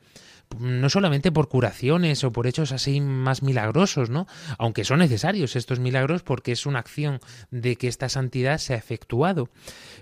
[0.59, 4.27] no solamente por curaciones o por hechos así más milagrosos, ¿no?
[4.59, 7.21] Aunque son necesarios estos milagros porque es una acción
[7.51, 9.49] de que esta santidad se ha efectuado.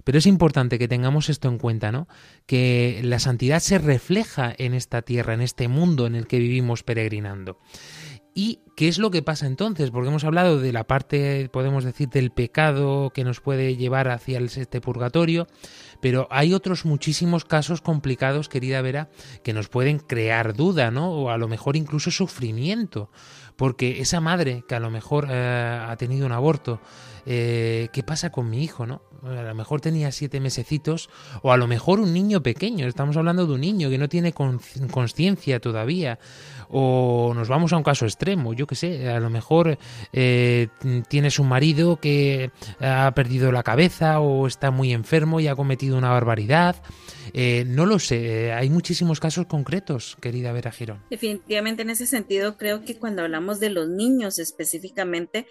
[0.05, 2.09] Pero es importante que tengamos esto en cuenta, ¿no?
[2.47, 6.83] Que la santidad se refleja en esta tierra, en este mundo en el que vivimos
[6.83, 7.59] peregrinando.
[8.41, 9.91] ¿Y qué es lo que pasa entonces?
[9.91, 14.39] Porque hemos hablado de la parte, podemos decir, del pecado que nos puede llevar hacia
[14.39, 15.49] este purgatorio,
[16.01, 19.09] pero hay otros muchísimos casos complicados, querida Vera,
[19.43, 21.11] que nos pueden crear duda, ¿no?
[21.11, 23.11] O a lo mejor incluso sufrimiento.
[23.57, 26.81] Porque esa madre que a lo mejor eh, ha tenido un aborto,
[27.31, 29.03] eh, ¿qué pasa con mi hijo, no?
[29.22, 31.11] A lo mejor tenía siete mesecitos,
[31.43, 34.33] o a lo mejor un niño pequeño, estamos hablando de un niño que no tiene
[34.33, 36.18] conciencia todavía,
[36.70, 39.76] o nos vamos a un caso extremo, yo que sé, a lo mejor
[40.12, 40.68] eh,
[41.09, 42.51] tienes un marido que
[42.81, 46.76] ha perdido la cabeza o está muy enfermo y ha cometido una barbaridad.
[47.35, 50.72] Eh, no lo sé, hay muchísimos casos concretos, querida Vera.
[51.11, 55.47] Definitivamente en ese sentido creo que cuando hablamos de los niños específicamente,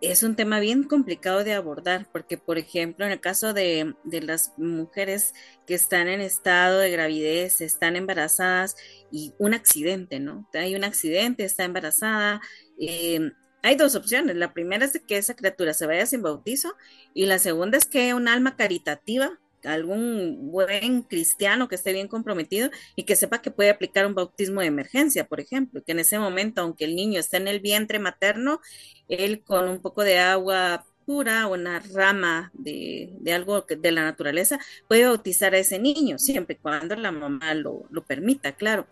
[0.00, 4.52] es un tema bien complicado de abordar, porque por ejemplo, en el caso de, las
[4.56, 5.34] mujeres
[5.66, 8.76] que están en estado de gravidez, están embarazadas
[9.10, 10.48] y un accidente, ¿no?
[10.54, 12.40] Hay un accidente, está embarazada.
[12.78, 13.32] Eh,
[13.62, 14.36] hay dos opciones.
[14.36, 16.74] La primera es que esa criatura se vaya sin bautizo
[17.14, 22.70] y la segunda es que un alma caritativa algún buen cristiano que esté bien comprometido
[22.96, 26.18] y que sepa que puede aplicar un bautismo de emergencia, por ejemplo, que en ese
[26.18, 28.60] momento, aunque el niño esté en el vientre materno,
[29.08, 34.58] él con un poco de agua pura o una rama de, algo de la naturaleza
[34.88, 38.86] puede bautizar a ese niño, siempre y cuando la mamá lo, lo permita, claro.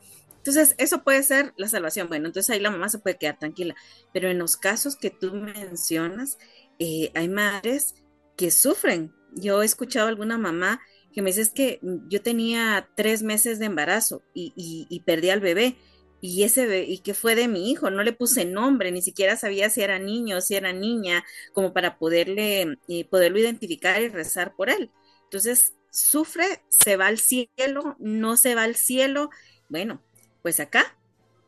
[0.46, 2.06] Entonces, eso puede ser la salvación.
[2.06, 3.74] Bueno, entonces ahí la mamá se puede quedar tranquila.
[4.12, 6.38] Pero en los casos que tú mencionas,
[6.78, 7.96] eh, hay madres
[8.36, 10.80] que sufren yo he escuchado a alguna mamá
[11.12, 15.40] que me dice es que yo tenía tres meses de embarazo y, y perdí al
[15.40, 15.76] bebé
[16.20, 19.70] y ese y que fue de mi hijo, no le puse nombre, ni siquiera sabía
[19.70, 22.78] si era niño o si era niña, como para poderle
[23.10, 24.90] poderlo identificar y rezar por él.
[25.24, 29.30] Entonces, sufre, se va al cielo, no se va al cielo.
[29.68, 30.02] Bueno,
[30.42, 30.98] pues acá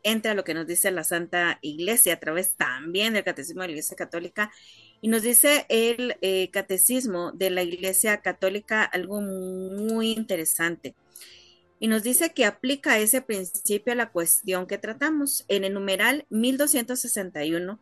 [0.03, 3.73] entra lo que nos dice la Santa Iglesia a través también del Catecismo de la
[3.73, 4.51] Iglesia Católica
[5.01, 10.95] y nos dice el eh, Catecismo de la Iglesia Católica algo muy interesante
[11.81, 15.45] y nos dice que aplica ese principio a la cuestión que tratamos.
[15.49, 17.81] En el numeral 1261,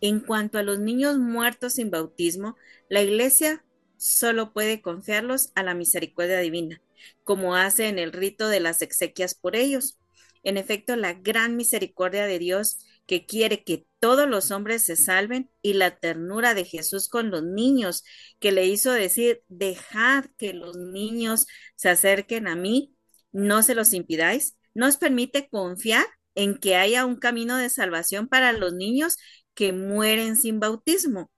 [0.00, 2.56] en cuanto a los niños muertos sin bautismo,
[2.88, 3.64] la Iglesia
[3.98, 6.80] solo puede confiarlos a la misericordia divina,
[7.24, 9.98] como hace en el rito de las exequias por ellos.
[10.42, 15.50] En efecto, la gran misericordia de Dios que quiere que todos los hombres se salven
[15.62, 18.04] y la ternura de Jesús con los niños,
[18.40, 21.46] que le hizo decir, dejad que los niños
[21.76, 22.96] se acerquen a mí
[23.36, 28.52] no se los impidáis, nos permite confiar en que haya un camino de salvación para
[28.52, 29.16] los niños
[29.54, 31.30] que mueren sin bautismo.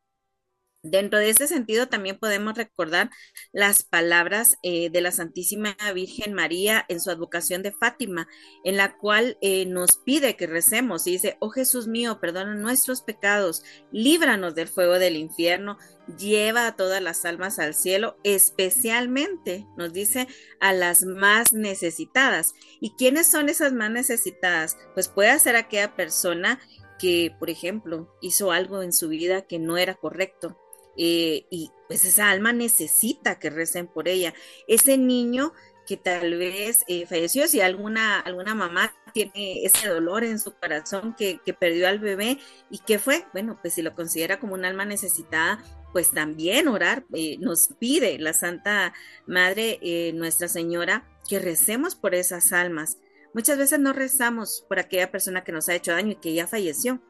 [0.85, 3.11] Dentro de este sentido, también podemos recordar
[3.51, 8.29] las palabras eh, de la Santísima Virgen María en su advocación de Fátima,
[8.63, 13.03] en la cual eh, nos pide que recemos y dice, oh Jesús mío, perdona nuestros
[13.03, 15.79] pecados, líbranos del fuego del infierno,
[16.17, 20.29] lleva a todas las almas al cielo, especialmente, nos dice,
[20.61, 22.55] a las más necesitadas.
[22.81, 24.77] ¿Y quiénes son esas más necesitadas?
[24.95, 26.61] Pues puede ser aquella persona
[27.01, 30.57] que, por ejemplo, hizo algo en su vida que no era correcto
[30.99, 34.35] eh, y pues esa alma necesita que recen por ella.
[34.67, 35.53] Ese niño
[35.87, 41.15] que tal vez eh, falleció, si alguna, alguna mamá tiene ese dolor en su corazón
[41.17, 42.39] que, perdió al bebé
[42.69, 47.07] y qué fue, bueno, pues si lo considera como un alma necesitada, pues también orar,
[47.15, 48.93] eh, nos pide la Santa
[49.27, 49.81] Madre,
[50.13, 52.99] Nuestra Señora, que recemos por esas almas.
[53.33, 56.47] Muchas veces no rezamos por aquella persona que nos ha hecho daño y que ya
[56.47, 57.01] falleció.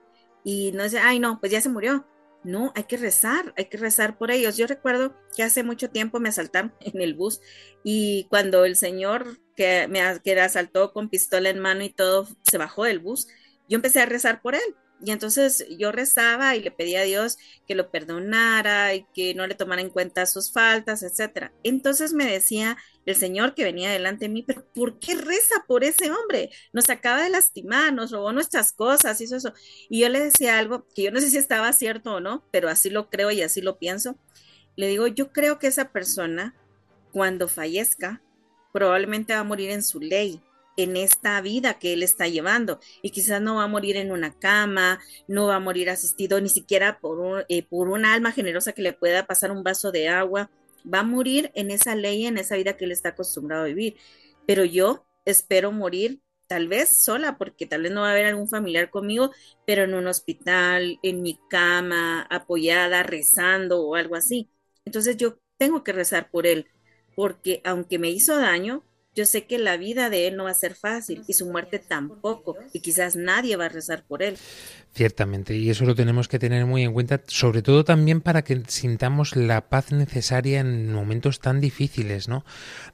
[0.44, 2.06] Y no dice, ay no, pues ya se murió.
[2.48, 4.56] No, hay que rezar, hay que rezar por ellos.
[4.56, 7.42] Yo recuerdo que hace mucho tiempo me asaltaron en el bus
[7.84, 12.56] y cuando el señor que me que asaltó con pistola en mano y todo se
[12.56, 13.28] bajó del bus,
[13.68, 17.38] yo empecé a rezar por él y entonces yo rezaba y le pedía a Dios
[17.66, 21.52] que lo perdonara y que no le tomara en cuenta sus faltas, etcétera.
[21.62, 22.76] Entonces me decía
[23.06, 26.50] el Señor que venía delante de mí, pero ¿por qué reza por ese hombre?
[26.72, 29.52] Nos acaba de lastimar, nos robó nuestras cosas, hizo eso.
[29.88, 32.68] Y yo le decía algo que yo no sé si estaba cierto o no, pero
[32.68, 34.18] así lo creo y así lo pienso.
[34.76, 36.54] Le digo, yo creo que esa persona,
[37.12, 38.22] cuando fallezca,
[38.72, 40.42] probablemente va a morir en su ley,
[40.78, 44.32] en esta vida que él está llevando y quizás no va a morir en una
[44.38, 48.72] cama, no va a morir asistido ni siquiera por un, eh, por un alma generosa
[48.72, 50.50] que le pueda pasar un vaso de agua,
[50.82, 53.96] va a morir en esa ley, en esa vida que él está acostumbrado a vivir.
[54.46, 58.48] Pero yo espero morir tal vez sola, porque tal vez no va a haber algún
[58.48, 59.32] familiar conmigo,
[59.66, 64.48] pero en un hospital, en mi cama, apoyada, rezando o algo así.
[64.84, 66.66] Entonces yo tengo que rezar por él,
[67.16, 68.84] porque aunque me hizo daño,
[69.14, 71.78] yo sé que la vida de él no va a ser fácil y su muerte
[71.78, 74.38] tampoco, y quizás nadie va a rezar por él.
[74.94, 78.62] Ciertamente, y eso lo tenemos que tener muy en cuenta, sobre todo también para que
[78.68, 82.44] sintamos la paz necesaria en momentos tan difíciles, ¿no?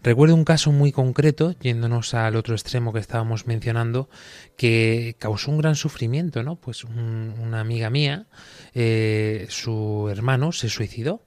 [0.03, 4.09] Recuerdo un caso muy concreto, yéndonos al otro extremo que estábamos mencionando,
[4.57, 6.57] que causó un gran sufrimiento, ¿no?
[6.57, 8.27] Pues una amiga mía,
[8.75, 11.23] eh, su hermano se suicidó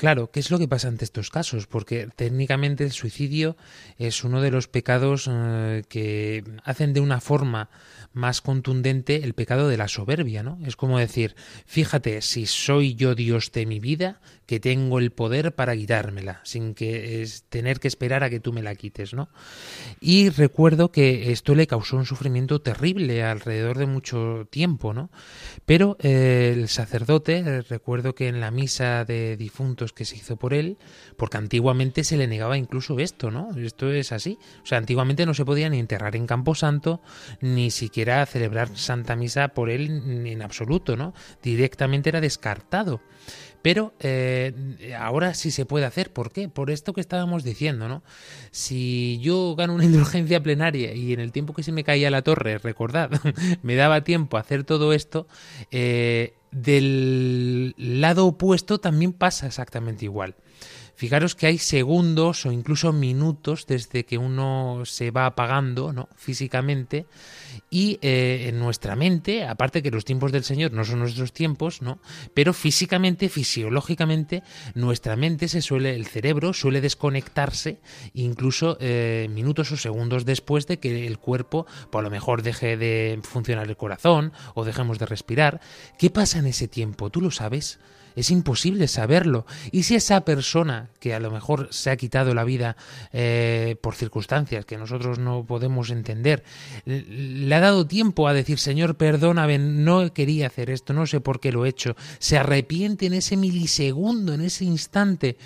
[0.00, 1.66] Claro, ¿qué es lo que pasa ante estos casos?
[1.66, 3.58] Porque técnicamente el suicidio
[3.98, 7.68] es uno de los pecados eh, que hacen de una forma
[8.14, 10.58] más contundente el pecado de la soberbia, ¿no?
[10.64, 11.36] Es como decir,
[11.66, 16.74] fíjate, si soy yo Dios de mi vida, que tengo el poder para quitármela, sin
[16.74, 19.28] que es tener que esperar a que tú me la quites, ¿no?
[20.00, 25.08] Y recuerdo que esto le causó un sufrimiento terrible alrededor de mucho tiempo, ¿no?
[25.66, 30.34] Pero eh, el sacerdote, eh, recuerdo que en la misa de difuntos que se hizo
[30.34, 30.78] por él,
[31.16, 33.56] porque antiguamente se le negaba incluso esto, ¿no?
[33.56, 34.36] Esto es así.
[34.64, 37.00] O sea, antiguamente no se podía ni enterrar en Camposanto,
[37.40, 41.14] ni siquiera celebrar Santa Misa por él en absoluto, ¿no?
[41.40, 43.00] Directamente era descartado.
[43.62, 46.12] Pero eh, ahora sí se puede hacer.
[46.12, 46.48] ¿Por qué?
[46.48, 48.02] Por esto que estábamos diciendo, ¿no?
[48.50, 52.22] Si yo gano una indulgencia plenaria y en el tiempo que se me caía la
[52.22, 53.10] torre, recordad,
[53.62, 55.26] me daba tiempo a hacer todo esto,
[55.70, 60.34] eh, del lado opuesto también pasa exactamente igual.
[61.00, 66.10] Fijaros que hay segundos o incluso minutos desde que uno se va apagando ¿no?
[66.14, 67.06] físicamente
[67.70, 71.80] y eh, en nuestra mente, aparte que los tiempos del Señor no son nuestros tiempos,
[71.80, 72.00] ¿no?
[72.34, 74.42] Pero físicamente, fisiológicamente,
[74.74, 77.78] nuestra mente se suele, el cerebro suele desconectarse
[78.12, 83.20] incluso eh, minutos o segundos después de que el cuerpo, por lo mejor deje de
[83.22, 85.60] funcionar el corazón o dejemos de respirar.
[85.96, 87.10] ¿Qué pasa en ese tiempo?
[87.10, 87.78] ¿Tú lo sabes?
[88.16, 89.46] Es imposible saberlo.
[89.70, 92.76] Y si esa persona que a lo mejor se ha quitado la vida
[93.12, 96.44] eh, por circunstancias que nosotros no podemos entender,
[96.84, 101.40] le ha dado tiempo a decir, Señor, perdóname, no quería hacer esto, no sé por
[101.40, 105.36] qué lo he hecho, se arrepiente en ese milisegundo, en ese instante,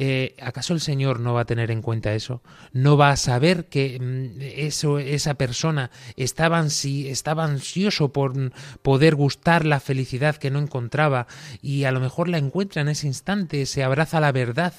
[0.00, 2.40] eh, ¿acaso el Señor no va a tener en cuenta eso?
[2.72, 9.64] ¿No va a saber que mm, eso, esa persona estaba, estaba ansioso por poder gustar
[9.64, 11.26] la felicidad que no encontraba
[11.62, 14.72] y a lo mejor la encuentra en ese instante, se abraza la verdad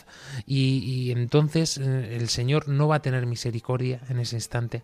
[0.45, 4.83] y, entonces eh, el Señor no va a tener misericordia en ese instante?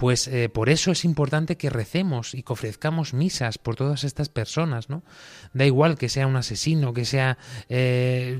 [0.00, 4.30] Pues eh, por eso es importante que recemos y que ofrezcamos misas por todas estas
[4.30, 5.02] personas, ¿no?
[5.52, 7.36] Da igual que sea un asesino, que sea,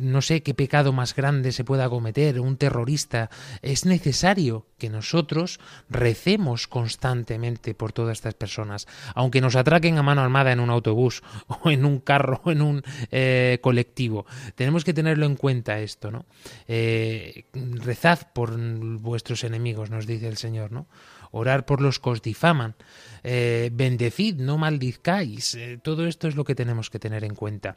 [0.00, 3.28] no sé qué pecado más grande se pueda cometer, un terrorista,
[3.60, 10.22] es necesario que nosotros recemos constantemente por todas estas personas, aunque nos atraquen a mano
[10.22, 12.82] armada en un autobús o en un carro o en un
[13.12, 14.26] eh, colectivo.
[14.56, 16.24] Tenemos que tenerlo en cuenta esto, ¿no?
[16.66, 18.58] Eh, rezad por
[18.98, 20.88] vuestros enemigos, nos dice el Señor, ¿no?
[21.30, 22.74] Orar por los que os difaman.
[23.22, 25.54] Eh, bendecid, no maldizcáis.
[25.54, 27.76] Eh, todo esto es lo que tenemos que tener en cuenta.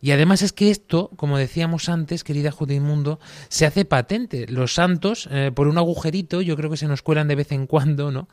[0.00, 3.18] Y además es que esto, como decíamos antes, querida Judimundo,
[3.48, 4.46] se hace patente.
[4.48, 7.66] Los santos, eh, por un agujerito, yo creo que se nos cuelan de vez en
[7.66, 8.28] cuando, ¿no?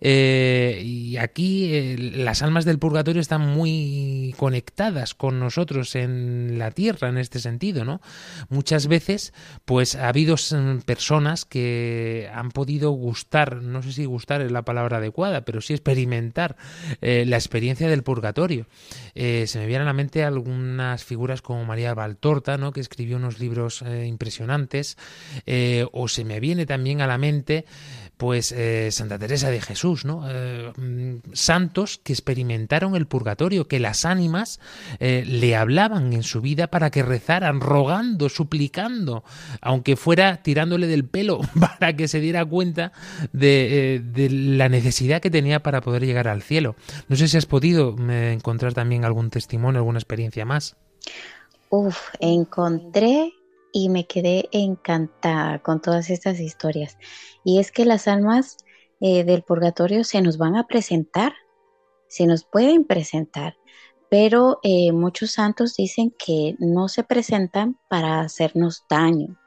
[0.00, 7.18] y aquí las almas del purgatorio están muy conectadas con nosotros en la tierra, en
[7.18, 8.00] este sentido, ¿no?
[8.48, 9.32] Muchas veces,
[9.64, 14.62] pues ha habido mm, personas que han podido gustar, no sé si gustar es la
[14.62, 16.56] palabra adecuada, pero sí experimentar experimentar
[17.00, 18.66] eh, la experiencia del purgatorio.
[19.14, 22.72] Eh, se me vienen a la mente algunas figuras como María Valtorta, ¿no?
[22.72, 24.96] que escribió unos libros eh, impresionantes,
[25.92, 27.64] o se me viene también a la mente
[28.16, 30.22] pues eh, Santa Teresa de Jesús, ¿no?
[30.28, 34.60] Eh, mm, santos que experimentaron el purgatorio, que las ánimas
[35.00, 39.24] eh, le hablaban en su vida para que rezaran, rogando, suplicando,
[39.60, 42.92] aunque fuera tirándole del pelo para que se diera cuenta
[43.32, 46.76] de, de la necesidad que tenía para poder llegar al cielo.
[47.08, 50.76] No sé si has podido encontrar también algún testimonio, alguna experiencia más.
[51.70, 53.32] Uf, encontré
[53.76, 56.96] y me quedé encantada con todas estas historias.
[57.42, 58.56] Y es que las almas
[59.00, 61.34] eh, del purgatorio se nos van a presentar,
[62.06, 63.56] se nos pueden presentar,
[64.08, 69.40] pero eh, muchos santos dicen que no se presentan para hacernos daño,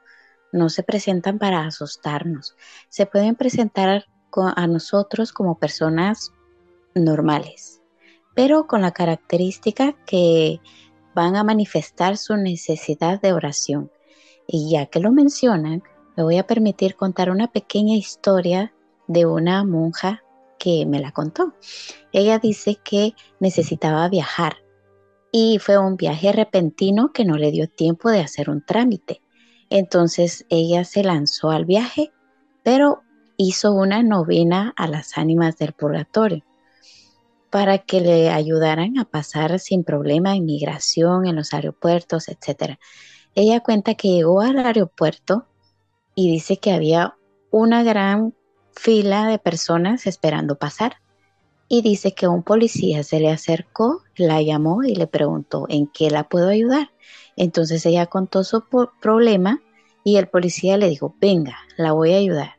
[0.52, 2.54] no se presentan para asustarnos,
[2.90, 4.04] se pueden presentar
[4.56, 6.32] a nosotros como personas
[6.94, 7.80] normales,
[8.34, 10.60] pero con la característica que
[11.14, 13.90] van a manifestar su necesidad de oración
[14.48, 15.82] y ya que lo mencionan,
[16.16, 18.72] me voy a permitir contar una pequeña historia
[19.06, 20.24] de una monja
[20.58, 21.54] que me la contó.
[22.12, 24.56] Ella dice que necesitaba viajar
[25.30, 29.20] y fue un viaje repentino que no le dio tiempo de hacer un trámite.
[29.70, 32.10] Entonces ella se lanzó al viaje,
[32.62, 33.02] pero
[33.36, 36.44] hizo una novena a las ánimas del purgatorio
[37.50, 42.78] para que le ayudaran a pasar sin problema en migración, en los aeropuertos, etc.
[43.40, 45.46] Ella cuenta que llegó al aeropuerto
[46.16, 47.14] y dice que había
[47.52, 48.34] una gran
[48.72, 50.96] fila de personas esperando pasar.
[51.68, 56.10] Y dice que un policía se le acercó, la llamó y le preguntó en qué
[56.10, 56.90] la puedo ayudar.
[57.36, 58.64] Entonces ella contó su
[59.00, 59.62] problema
[60.02, 62.56] y el policía le dijo, venga, la voy a ayudar.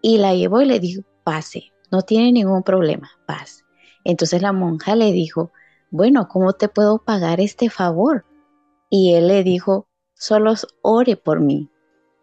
[0.00, 3.64] Y la llevó y le dijo, pase, no tiene ningún problema, pase.
[4.04, 5.50] Entonces la monja le dijo,
[5.90, 8.24] bueno, ¿cómo te puedo pagar este favor?
[8.90, 9.87] Y él le dijo,
[10.18, 11.70] solo ore por mí,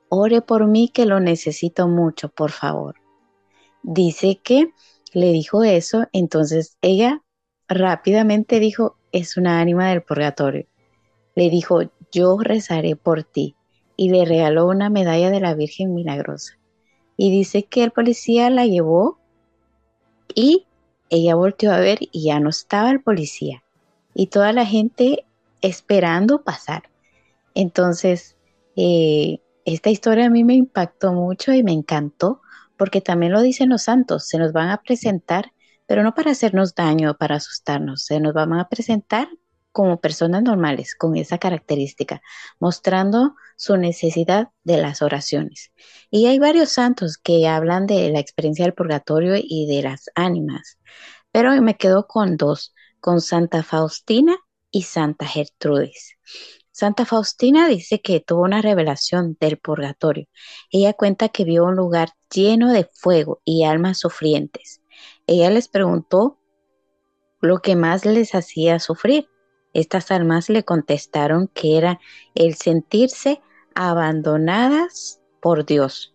[0.09, 2.95] ore por mí que lo necesito mucho, por favor.
[3.81, 4.73] Dice que
[5.13, 7.23] le dijo eso, entonces ella
[7.67, 10.67] rápidamente dijo, es una ánima del purgatorio.
[11.35, 11.81] Le dijo,
[12.11, 13.55] yo rezaré por ti.
[13.97, 16.59] Y le regaló una medalla de la Virgen Milagrosa.
[17.15, 19.19] Y dice que el policía la llevó
[20.33, 20.65] y
[21.09, 23.63] ella volteó a ver y ya no estaba el policía.
[24.13, 25.25] Y toda la gente
[25.61, 26.89] esperando pasar.
[27.55, 28.37] Entonces,
[28.75, 32.41] eh, esta historia a mí me impactó mucho y me encantó
[32.77, 35.53] porque también lo dicen los santos, se nos van a presentar,
[35.87, 39.29] pero no para hacernos daño, para asustarnos, se nos van a presentar
[39.71, 42.21] como personas normales, con esa característica,
[42.59, 45.73] mostrando su necesidad de las oraciones.
[46.09, 50.77] Y hay varios santos que hablan de la experiencia del purgatorio y de las ánimas,
[51.31, 54.37] pero me quedo con dos, con Santa Faustina
[54.71, 56.17] y Santa Gertrudis.
[56.77, 60.27] Santa Faustina dice que tuvo una revelación del purgatorio.
[60.69, 64.81] Ella cuenta que vio un lugar lleno de fuego y almas sufrientes.
[65.25, 66.37] Ella les preguntó
[67.39, 69.29] lo que más les hacía sufrir.
[69.73, 72.01] Estas almas le contestaron que era
[72.33, 73.41] el sentirse
[73.73, 76.13] abandonadas por Dios.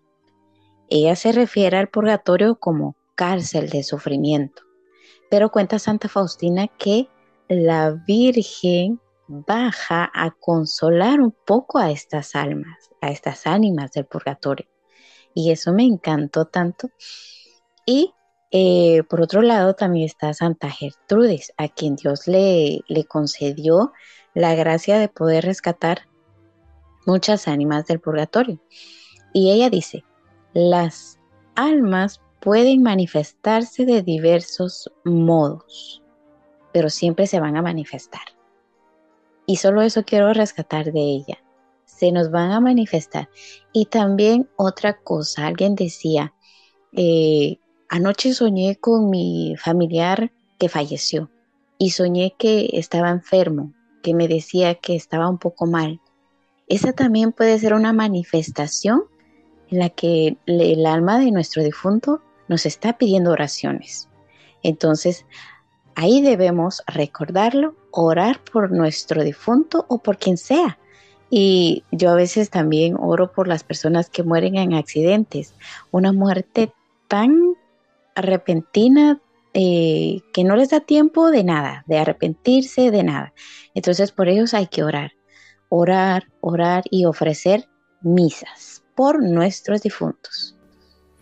[0.91, 4.65] Ella se refiere al purgatorio como cárcel de sufrimiento.
[5.31, 7.09] Pero cuenta Santa Faustina que
[7.49, 9.01] la Virgen
[9.31, 14.67] baja a consolar un poco a estas almas, a estas ánimas del purgatorio.
[15.35, 16.89] Y eso me encantó tanto.
[17.87, 18.13] Y
[18.51, 23.93] eh, por otro lado también está Santa Gertrudis, a quien Dios le, le concedió
[24.35, 26.09] la gracia de poder rescatar
[27.07, 28.61] muchas ánimas del purgatorio.
[29.33, 30.05] Y ella dice,
[30.55, 31.21] las
[31.55, 36.03] almas pueden manifestarse de diversos modos,
[36.73, 38.40] pero siempre se van a manifestar.
[39.51, 41.43] Y solo eso quiero rescatar de ella.
[41.85, 43.29] Se nos van a manifestar.
[43.73, 46.35] Y también otra cosa, alguien decía,
[46.93, 51.33] eh, anoche soñé con mi familiar que falleció
[51.79, 53.75] y soñé que estaba enfermo,
[54.05, 56.01] que me decía que estaba un poco mal.
[56.69, 59.03] Esa también puede ser una manifestación
[59.69, 64.09] en la que el alma de nuestro difunto nos está pidiendo oraciones.
[64.63, 65.27] Entonces,
[66.01, 70.79] Ahí debemos recordarlo, orar por nuestro difunto o por quien sea.
[71.29, 75.55] Y yo a veces también oro por las personas que mueren en accidentes.
[75.91, 76.73] Una muerte
[77.07, 77.55] tan
[78.17, 79.21] repentina
[79.53, 83.35] eh, que no les da tiempo de nada, de arrepentirse de nada.
[83.75, 85.13] Entonces por ellos hay que orar,
[85.69, 87.69] orar, orar y ofrecer
[88.01, 90.57] misas por nuestros difuntos.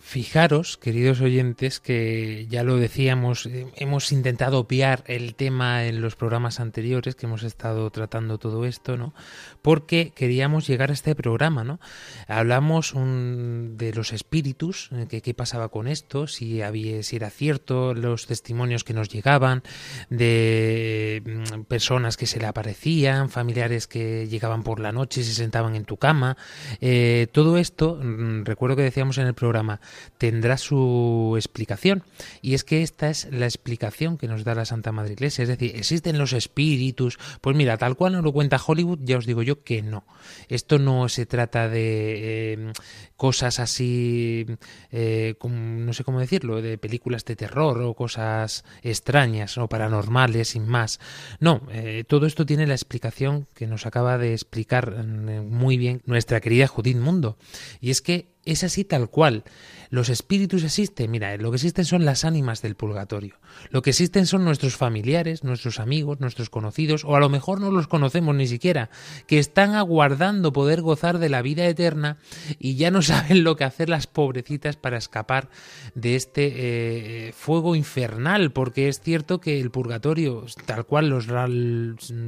[0.09, 6.17] Fijaros, queridos oyentes, que ya lo decíamos, eh, hemos intentado obviar el tema en los
[6.17, 9.13] programas anteriores que hemos estado tratando todo esto, ¿no?
[9.61, 11.79] Porque queríamos llegar a este programa, ¿no?
[12.27, 17.93] Hablamos de los espíritus, eh, que qué pasaba con esto, si había, si era cierto
[17.93, 19.63] los testimonios que nos llegaban
[20.09, 25.35] de mm, personas que se le aparecían, familiares que llegaban por la noche y se
[25.35, 26.39] sentaban en tu cama,
[26.81, 29.83] eh, todo esto, mm, recuerdo que decíamos en el programa
[30.19, 32.05] tendrá su explicación.
[32.43, 35.43] Y es que esta es la explicación que nos da la Santa Madre Iglesia.
[35.43, 37.19] Es decir, ¿existen los espíritus?
[37.41, 40.05] Pues mira, tal cual nos lo cuenta Hollywood, ya os digo yo que no.
[40.49, 42.73] Esto no se trata de eh,
[43.17, 44.47] cosas así,
[44.91, 50.67] eh, no sé cómo decirlo, de películas de terror o cosas extrañas o paranormales sin
[50.67, 51.01] más.
[51.41, 56.03] No, eh, todo esto tiene la explicación que nos acaba de explicar mm, muy bien
[56.07, 57.37] nuestra querida Judith Mundo.
[57.81, 59.45] Y es que es así tal cual.
[59.91, 63.37] Los espíritus existen, mira, lo que existen son las ánimas del purgatorio.
[63.71, 67.71] Lo que existen son nuestros familiares, nuestros amigos, nuestros conocidos, o a lo mejor no
[67.71, 68.91] los conocemos ni siquiera,
[69.27, 72.19] que están aguardando poder gozar de la vida eterna
[72.59, 75.49] y ya no saben lo que hacer las pobrecitas para escapar
[75.95, 81.27] de este eh, fuego infernal, porque es cierto que el purgatorio, tal cual los,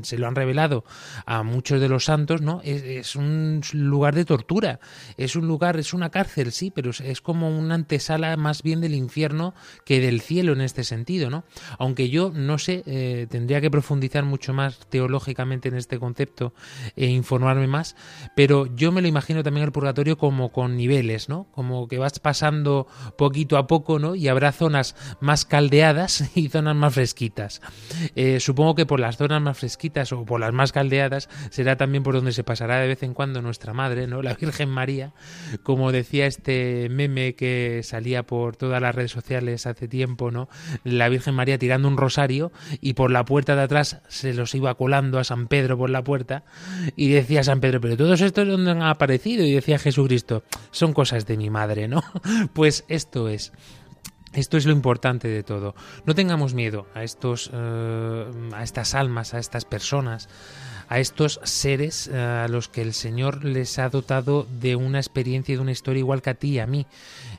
[0.03, 0.85] se lo han revelado
[1.27, 2.63] a muchos de los santos, ¿no?
[2.65, 4.81] Es, es un lugar de tortura,
[5.19, 8.95] es un lugar, es una cárcel, sí, pero es como una antesala más bien del
[8.95, 9.55] infierno
[9.85, 11.45] que del cielo en este sentido, ¿no?
[11.79, 16.53] Aunque yo no sé, eh, tendría que profundizar mucho más teológicamente en este concepto
[16.97, 17.97] e informarme más,
[18.37, 21.47] pero yo me lo imagino también el purgatorio como con niveles, ¿no?
[21.53, 22.87] Como que vas pasando
[23.17, 24.15] poquito a poco, ¿no?
[24.15, 27.61] Y habrá zonas más caldeadas y zonas más fresquitas.
[28.15, 32.03] Eh, supongo que por las zonas más fresquitas o por las más caldeadas será también
[32.03, 34.23] por donde se pasará de vez en cuando nuestra madre, ¿no?
[34.23, 35.13] La Virgen María,
[35.63, 40.49] como decía este meme que salía por todas las redes sociales hace tiempo, ¿no?
[40.85, 44.75] La Virgen María tirando un rosario y por la puerta de atrás se los iba
[44.75, 46.45] colando a San Pedro por la puerta
[46.97, 51.27] y decía San Pedro, pero todos estos donde han aparecido y decía Jesucristo, son cosas
[51.27, 52.03] de mi madre, ¿no?
[52.55, 53.53] Pues esto es.
[54.33, 55.75] Esto es lo importante de todo.
[56.07, 58.25] No tengamos miedo a estos, eh,
[58.55, 60.29] a estas almas, a estas personas,
[60.89, 65.53] a estos seres eh, a los que el Señor les ha dotado de una experiencia
[65.53, 66.87] y de una historia igual que a ti y a mí.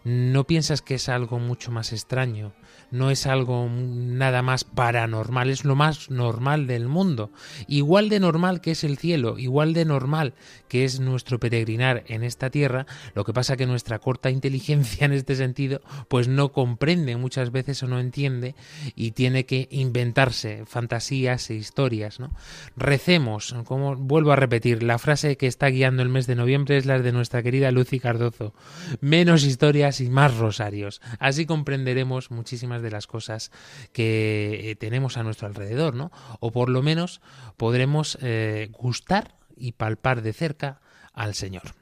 [0.03, 2.51] ¿No piensas que es algo mucho más extraño?
[2.91, 7.31] No es algo nada más paranormal, es lo más normal del mundo.
[7.67, 10.33] Igual de normal que es el cielo, igual de normal
[10.67, 12.85] que es nuestro peregrinar en esta tierra,
[13.15, 17.81] lo que pasa que nuestra corta inteligencia en este sentido pues no comprende muchas veces
[17.83, 18.55] o no entiende
[18.95, 22.31] y tiene que inventarse fantasías e historias, ¿no?
[22.75, 26.85] Recemos, como vuelvo a repetir, la frase que está guiando el mes de noviembre es
[26.85, 28.53] la de nuestra querida Lucy Cardozo.
[28.99, 31.01] Menos historias y más rosarios.
[31.19, 33.51] Así comprenderemos muchísimas de las cosas
[33.93, 36.11] que eh, tenemos a nuestro alrededor, ¿no?
[36.39, 37.21] O por lo menos
[37.57, 40.82] podremos eh, gustar y palpar de cerca
[41.13, 41.80] al Señor.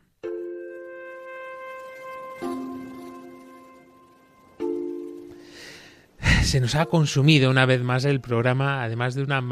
[6.43, 9.43] Se nos ha consumido una vez más el programa, además de una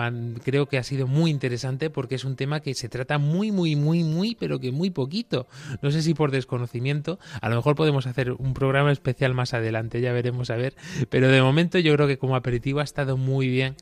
[0.44, 3.76] creo que ha sido muy interesante porque es un tema que se trata muy muy
[3.76, 5.48] muy muy pero que muy poquito.
[5.82, 10.02] No sé si por desconocimiento, a lo mejor podemos hacer un programa especial más adelante,
[10.02, 10.76] ya veremos a ver,
[11.10, 13.76] pero de momento yo creo que como aperitivo ha estado muy bien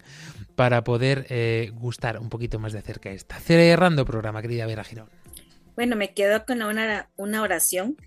[0.55, 3.39] para poder eh, gustar un poquito más de cerca esta.
[3.39, 5.09] Cerrando programa, querida Vera Girón.
[5.75, 7.97] Bueno, me quedo con una, una oración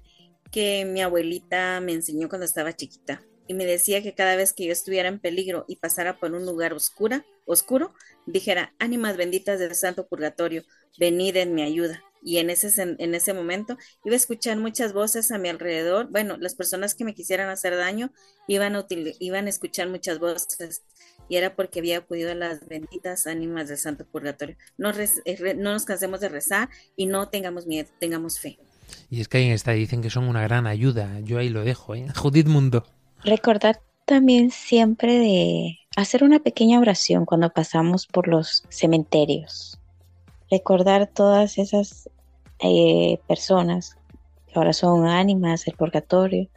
[0.51, 4.66] que mi abuelita me enseñó cuando estaba chiquita y me decía que cada vez que
[4.66, 7.94] yo estuviera en peligro y pasara por un lugar oscura, oscuro,
[8.26, 10.64] dijera, ánimas benditas del Santo Purgatorio,
[10.99, 12.05] venid en mi ayuda.
[12.22, 16.09] Y en ese, en ese momento iba a escuchar muchas voces a mi alrededor.
[16.11, 18.12] Bueno, las personas que me quisieran hacer daño
[18.49, 18.86] iban a,
[19.18, 20.82] iban a escuchar muchas voces.
[21.28, 24.57] Y era porque había acudido a las benditas ánimas del Santo Purgatorio.
[24.76, 28.59] No, eh, no nos cansemos de rezar y no tengamos miedo, tengamos fe.
[29.11, 31.20] Y es que ahí está, dicen que son una gran ayuda.
[31.20, 32.09] Yo ahí lo dejo, ¿eh?
[32.16, 32.84] Judith Mundo.
[33.24, 39.80] Recordar también siempre de hacer una pequeña oración cuando pasamos por los cementerios.
[40.50, 42.08] Recordar todas esas
[42.60, 43.96] eh, personas
[44.46, 46.48] que ahora son ánimas, el purgatorio.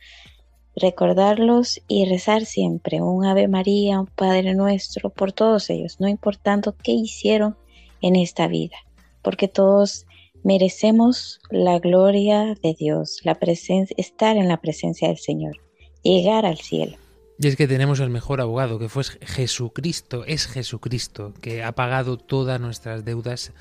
[0.76, 6.76] Recordarlos y rezar siempre un Ave María, un Padre Nuestro, por todos ellos, no importando
[6.82, 7.57] qué hicieron
[8.01, 8.78] en esta vida,
[9.22, 10.05] porque todos
[10.43, 15.57] merecemos la gloria de Dios, la presencia, estar en la presencia del Señor
[16.04, 16.97] llegar al cielo.
[17.39, 22.18] Y es que tenemos el mejor abogado, que fue Jesucristo, es Jesucristo, que ha pagado
[22.18, 23.52] todas nuestras deudas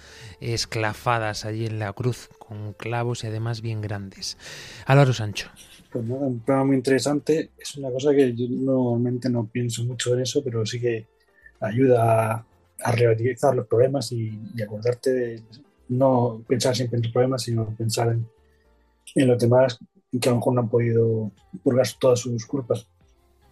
[0.40, 4.36] esclafadas allí en la cruz, con clavos y además bien grandes.
[4.84, 5.48] Álvaro Sancho.
[5.90, 7.52] Pues nada, un programa muy interesante.
[7.56, 11.06] Es una cosa que yo normalmente no pienso mucho en eso, pero sí que
[11.60, 12.46] ayuda a,
[12.82, 15.42] a relativizar los problemas y, acordarte de
[15.88, 18.26] no pensar siempre en tus problemas, sino pensar en,
[19.14, 19.78] en los demás
[20.18, 21.30] que a lo mejor no han podido
[21.62, 22.86] purgar todas sus culpas.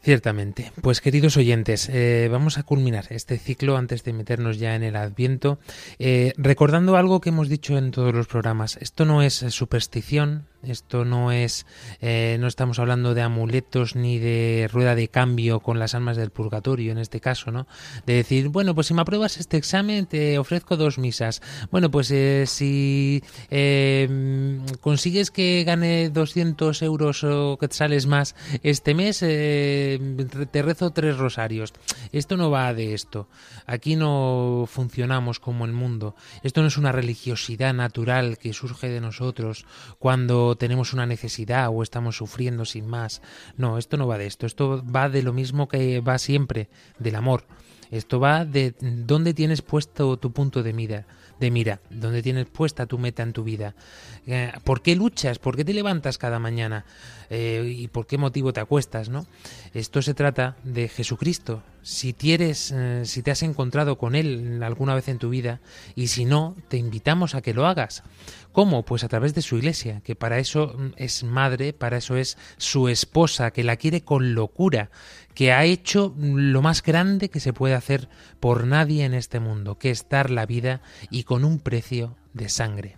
[0.00, 0.72] Ciertamente.
[0.80, 4.94] Pues queridos oyentes, eh, vamos a culminar este ciclo antes de meternos ya en el
[4.94, 5.58] adviento,
[5.98, 8.76] eh, recordando algo que hemos dicho en todos los programas.
[8.76, 11.66] Esto no es superstición, esto no es,
[12.00, 16.30] eh, no estamos hablando de amuletos ni de rueda de cambio con las almas del
[16.30, 17.66] purgatorio en este caso, ¿no?
[18.06, 21.42] De decir, bueno, pues si me apruebas este examen te ofrezco dos misas.
[21.70, 28.94] Bueno, pues eh, si eh, consigues que gane 200 euros o que sales más este
[28.94, 31.72] mes, te rezo tres rosarios.
[32.12, 33.28] Esto no va de esto.
[33.66, 36.14] Aquí no funcionamos como el mundo.
[36.42, 39.66] Esto no es una religiosidad natural que surge de nosotros
[39.98, 43.22] cuando tenemos una necesidad o estamos sufriendo sin más.
[43.56, 46.68] No, esto no va de esto, esto va de lo mismo que va siempre,
[46.98, 47.44] del amor.
[47.90, 51.06] Esto va de dónde tienes puesto tu punto de mira,
[51.40, 53.74] de mira, dónde tienes puesta tu meta en tu vida.
[54.26, 55.38] Eh, ¿Por qué luchas?
[55.38, 56.84] ¿Por qué te levantas cada mañana?
[57.30, 59.08] Eh, ¿Y por qué motivo te acuestas?
[59.08, 59.26] ¿no?
[59.74, 61.62] Esto se trata de Jesucristo.
[61.82, 65.60] Si tienes, eh, si te has encontrado con Él alguna vez en tu vida,
[65.94, 68.02] y si no, te invitamos a que lo hagas.
[68.52, 68.84] ¿Cómo?
[68.84, 72.36] Pues a través de su iglesia, que para eso mm, es madre, para eso es
[72.56, 74.90] su esposa, que la quiere con locura,
[75.34, 78.08] que ha hecho lo más grande que se puede hacer
[78.40, 80.80] por nadie en este mundo, que es dar la vida
[81.10, 82.96] y con un precio de sangre.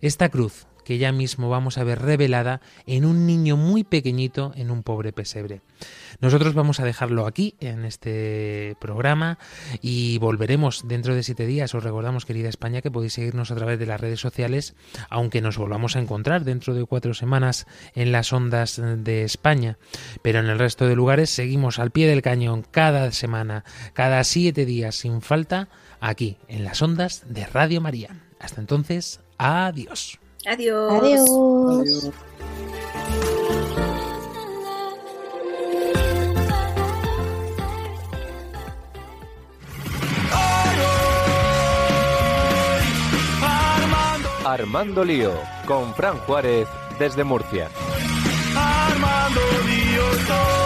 [0.00, 4.70] Esta cruz, que ya mismo vamos a ver revelada en un niño muy pequeñito en
[4.70, 5.60] un pobre pesebre.
[6.20, 9.38] Nosotros vamos a dejarlo aquí en este programa
[9.82, 11.74] y volveremos dentro de siete días.
[11.74, 14.76] Os recordamos, querida España, que podéis seguirnos a través de las redes sociales,
[15.10, 17.66] aunque nos volvamos a encontrar dentro de cuatro semanas
[17.96, 19.78] en las ondas de España.
[20.22, 23.64] Pero en el resto de lugares seguimos al pie del cañón cada semana,
[23.94, 25.68] cada siete días sin falta,
[26.00, 28.22] aquí en las ondas de Radio María.
[28.40, 30.18] Hasta entonces, adiós.
[30.46, 30.92] Adiós.
[30.92, 32.10] Adiós.
[44.44, 45.32] Armando Lío,
[45.66, 46.68] con Fran Juárez,
[46.98, 47.68] desde Murcia.
[48.54, 50.63] Armando Lío,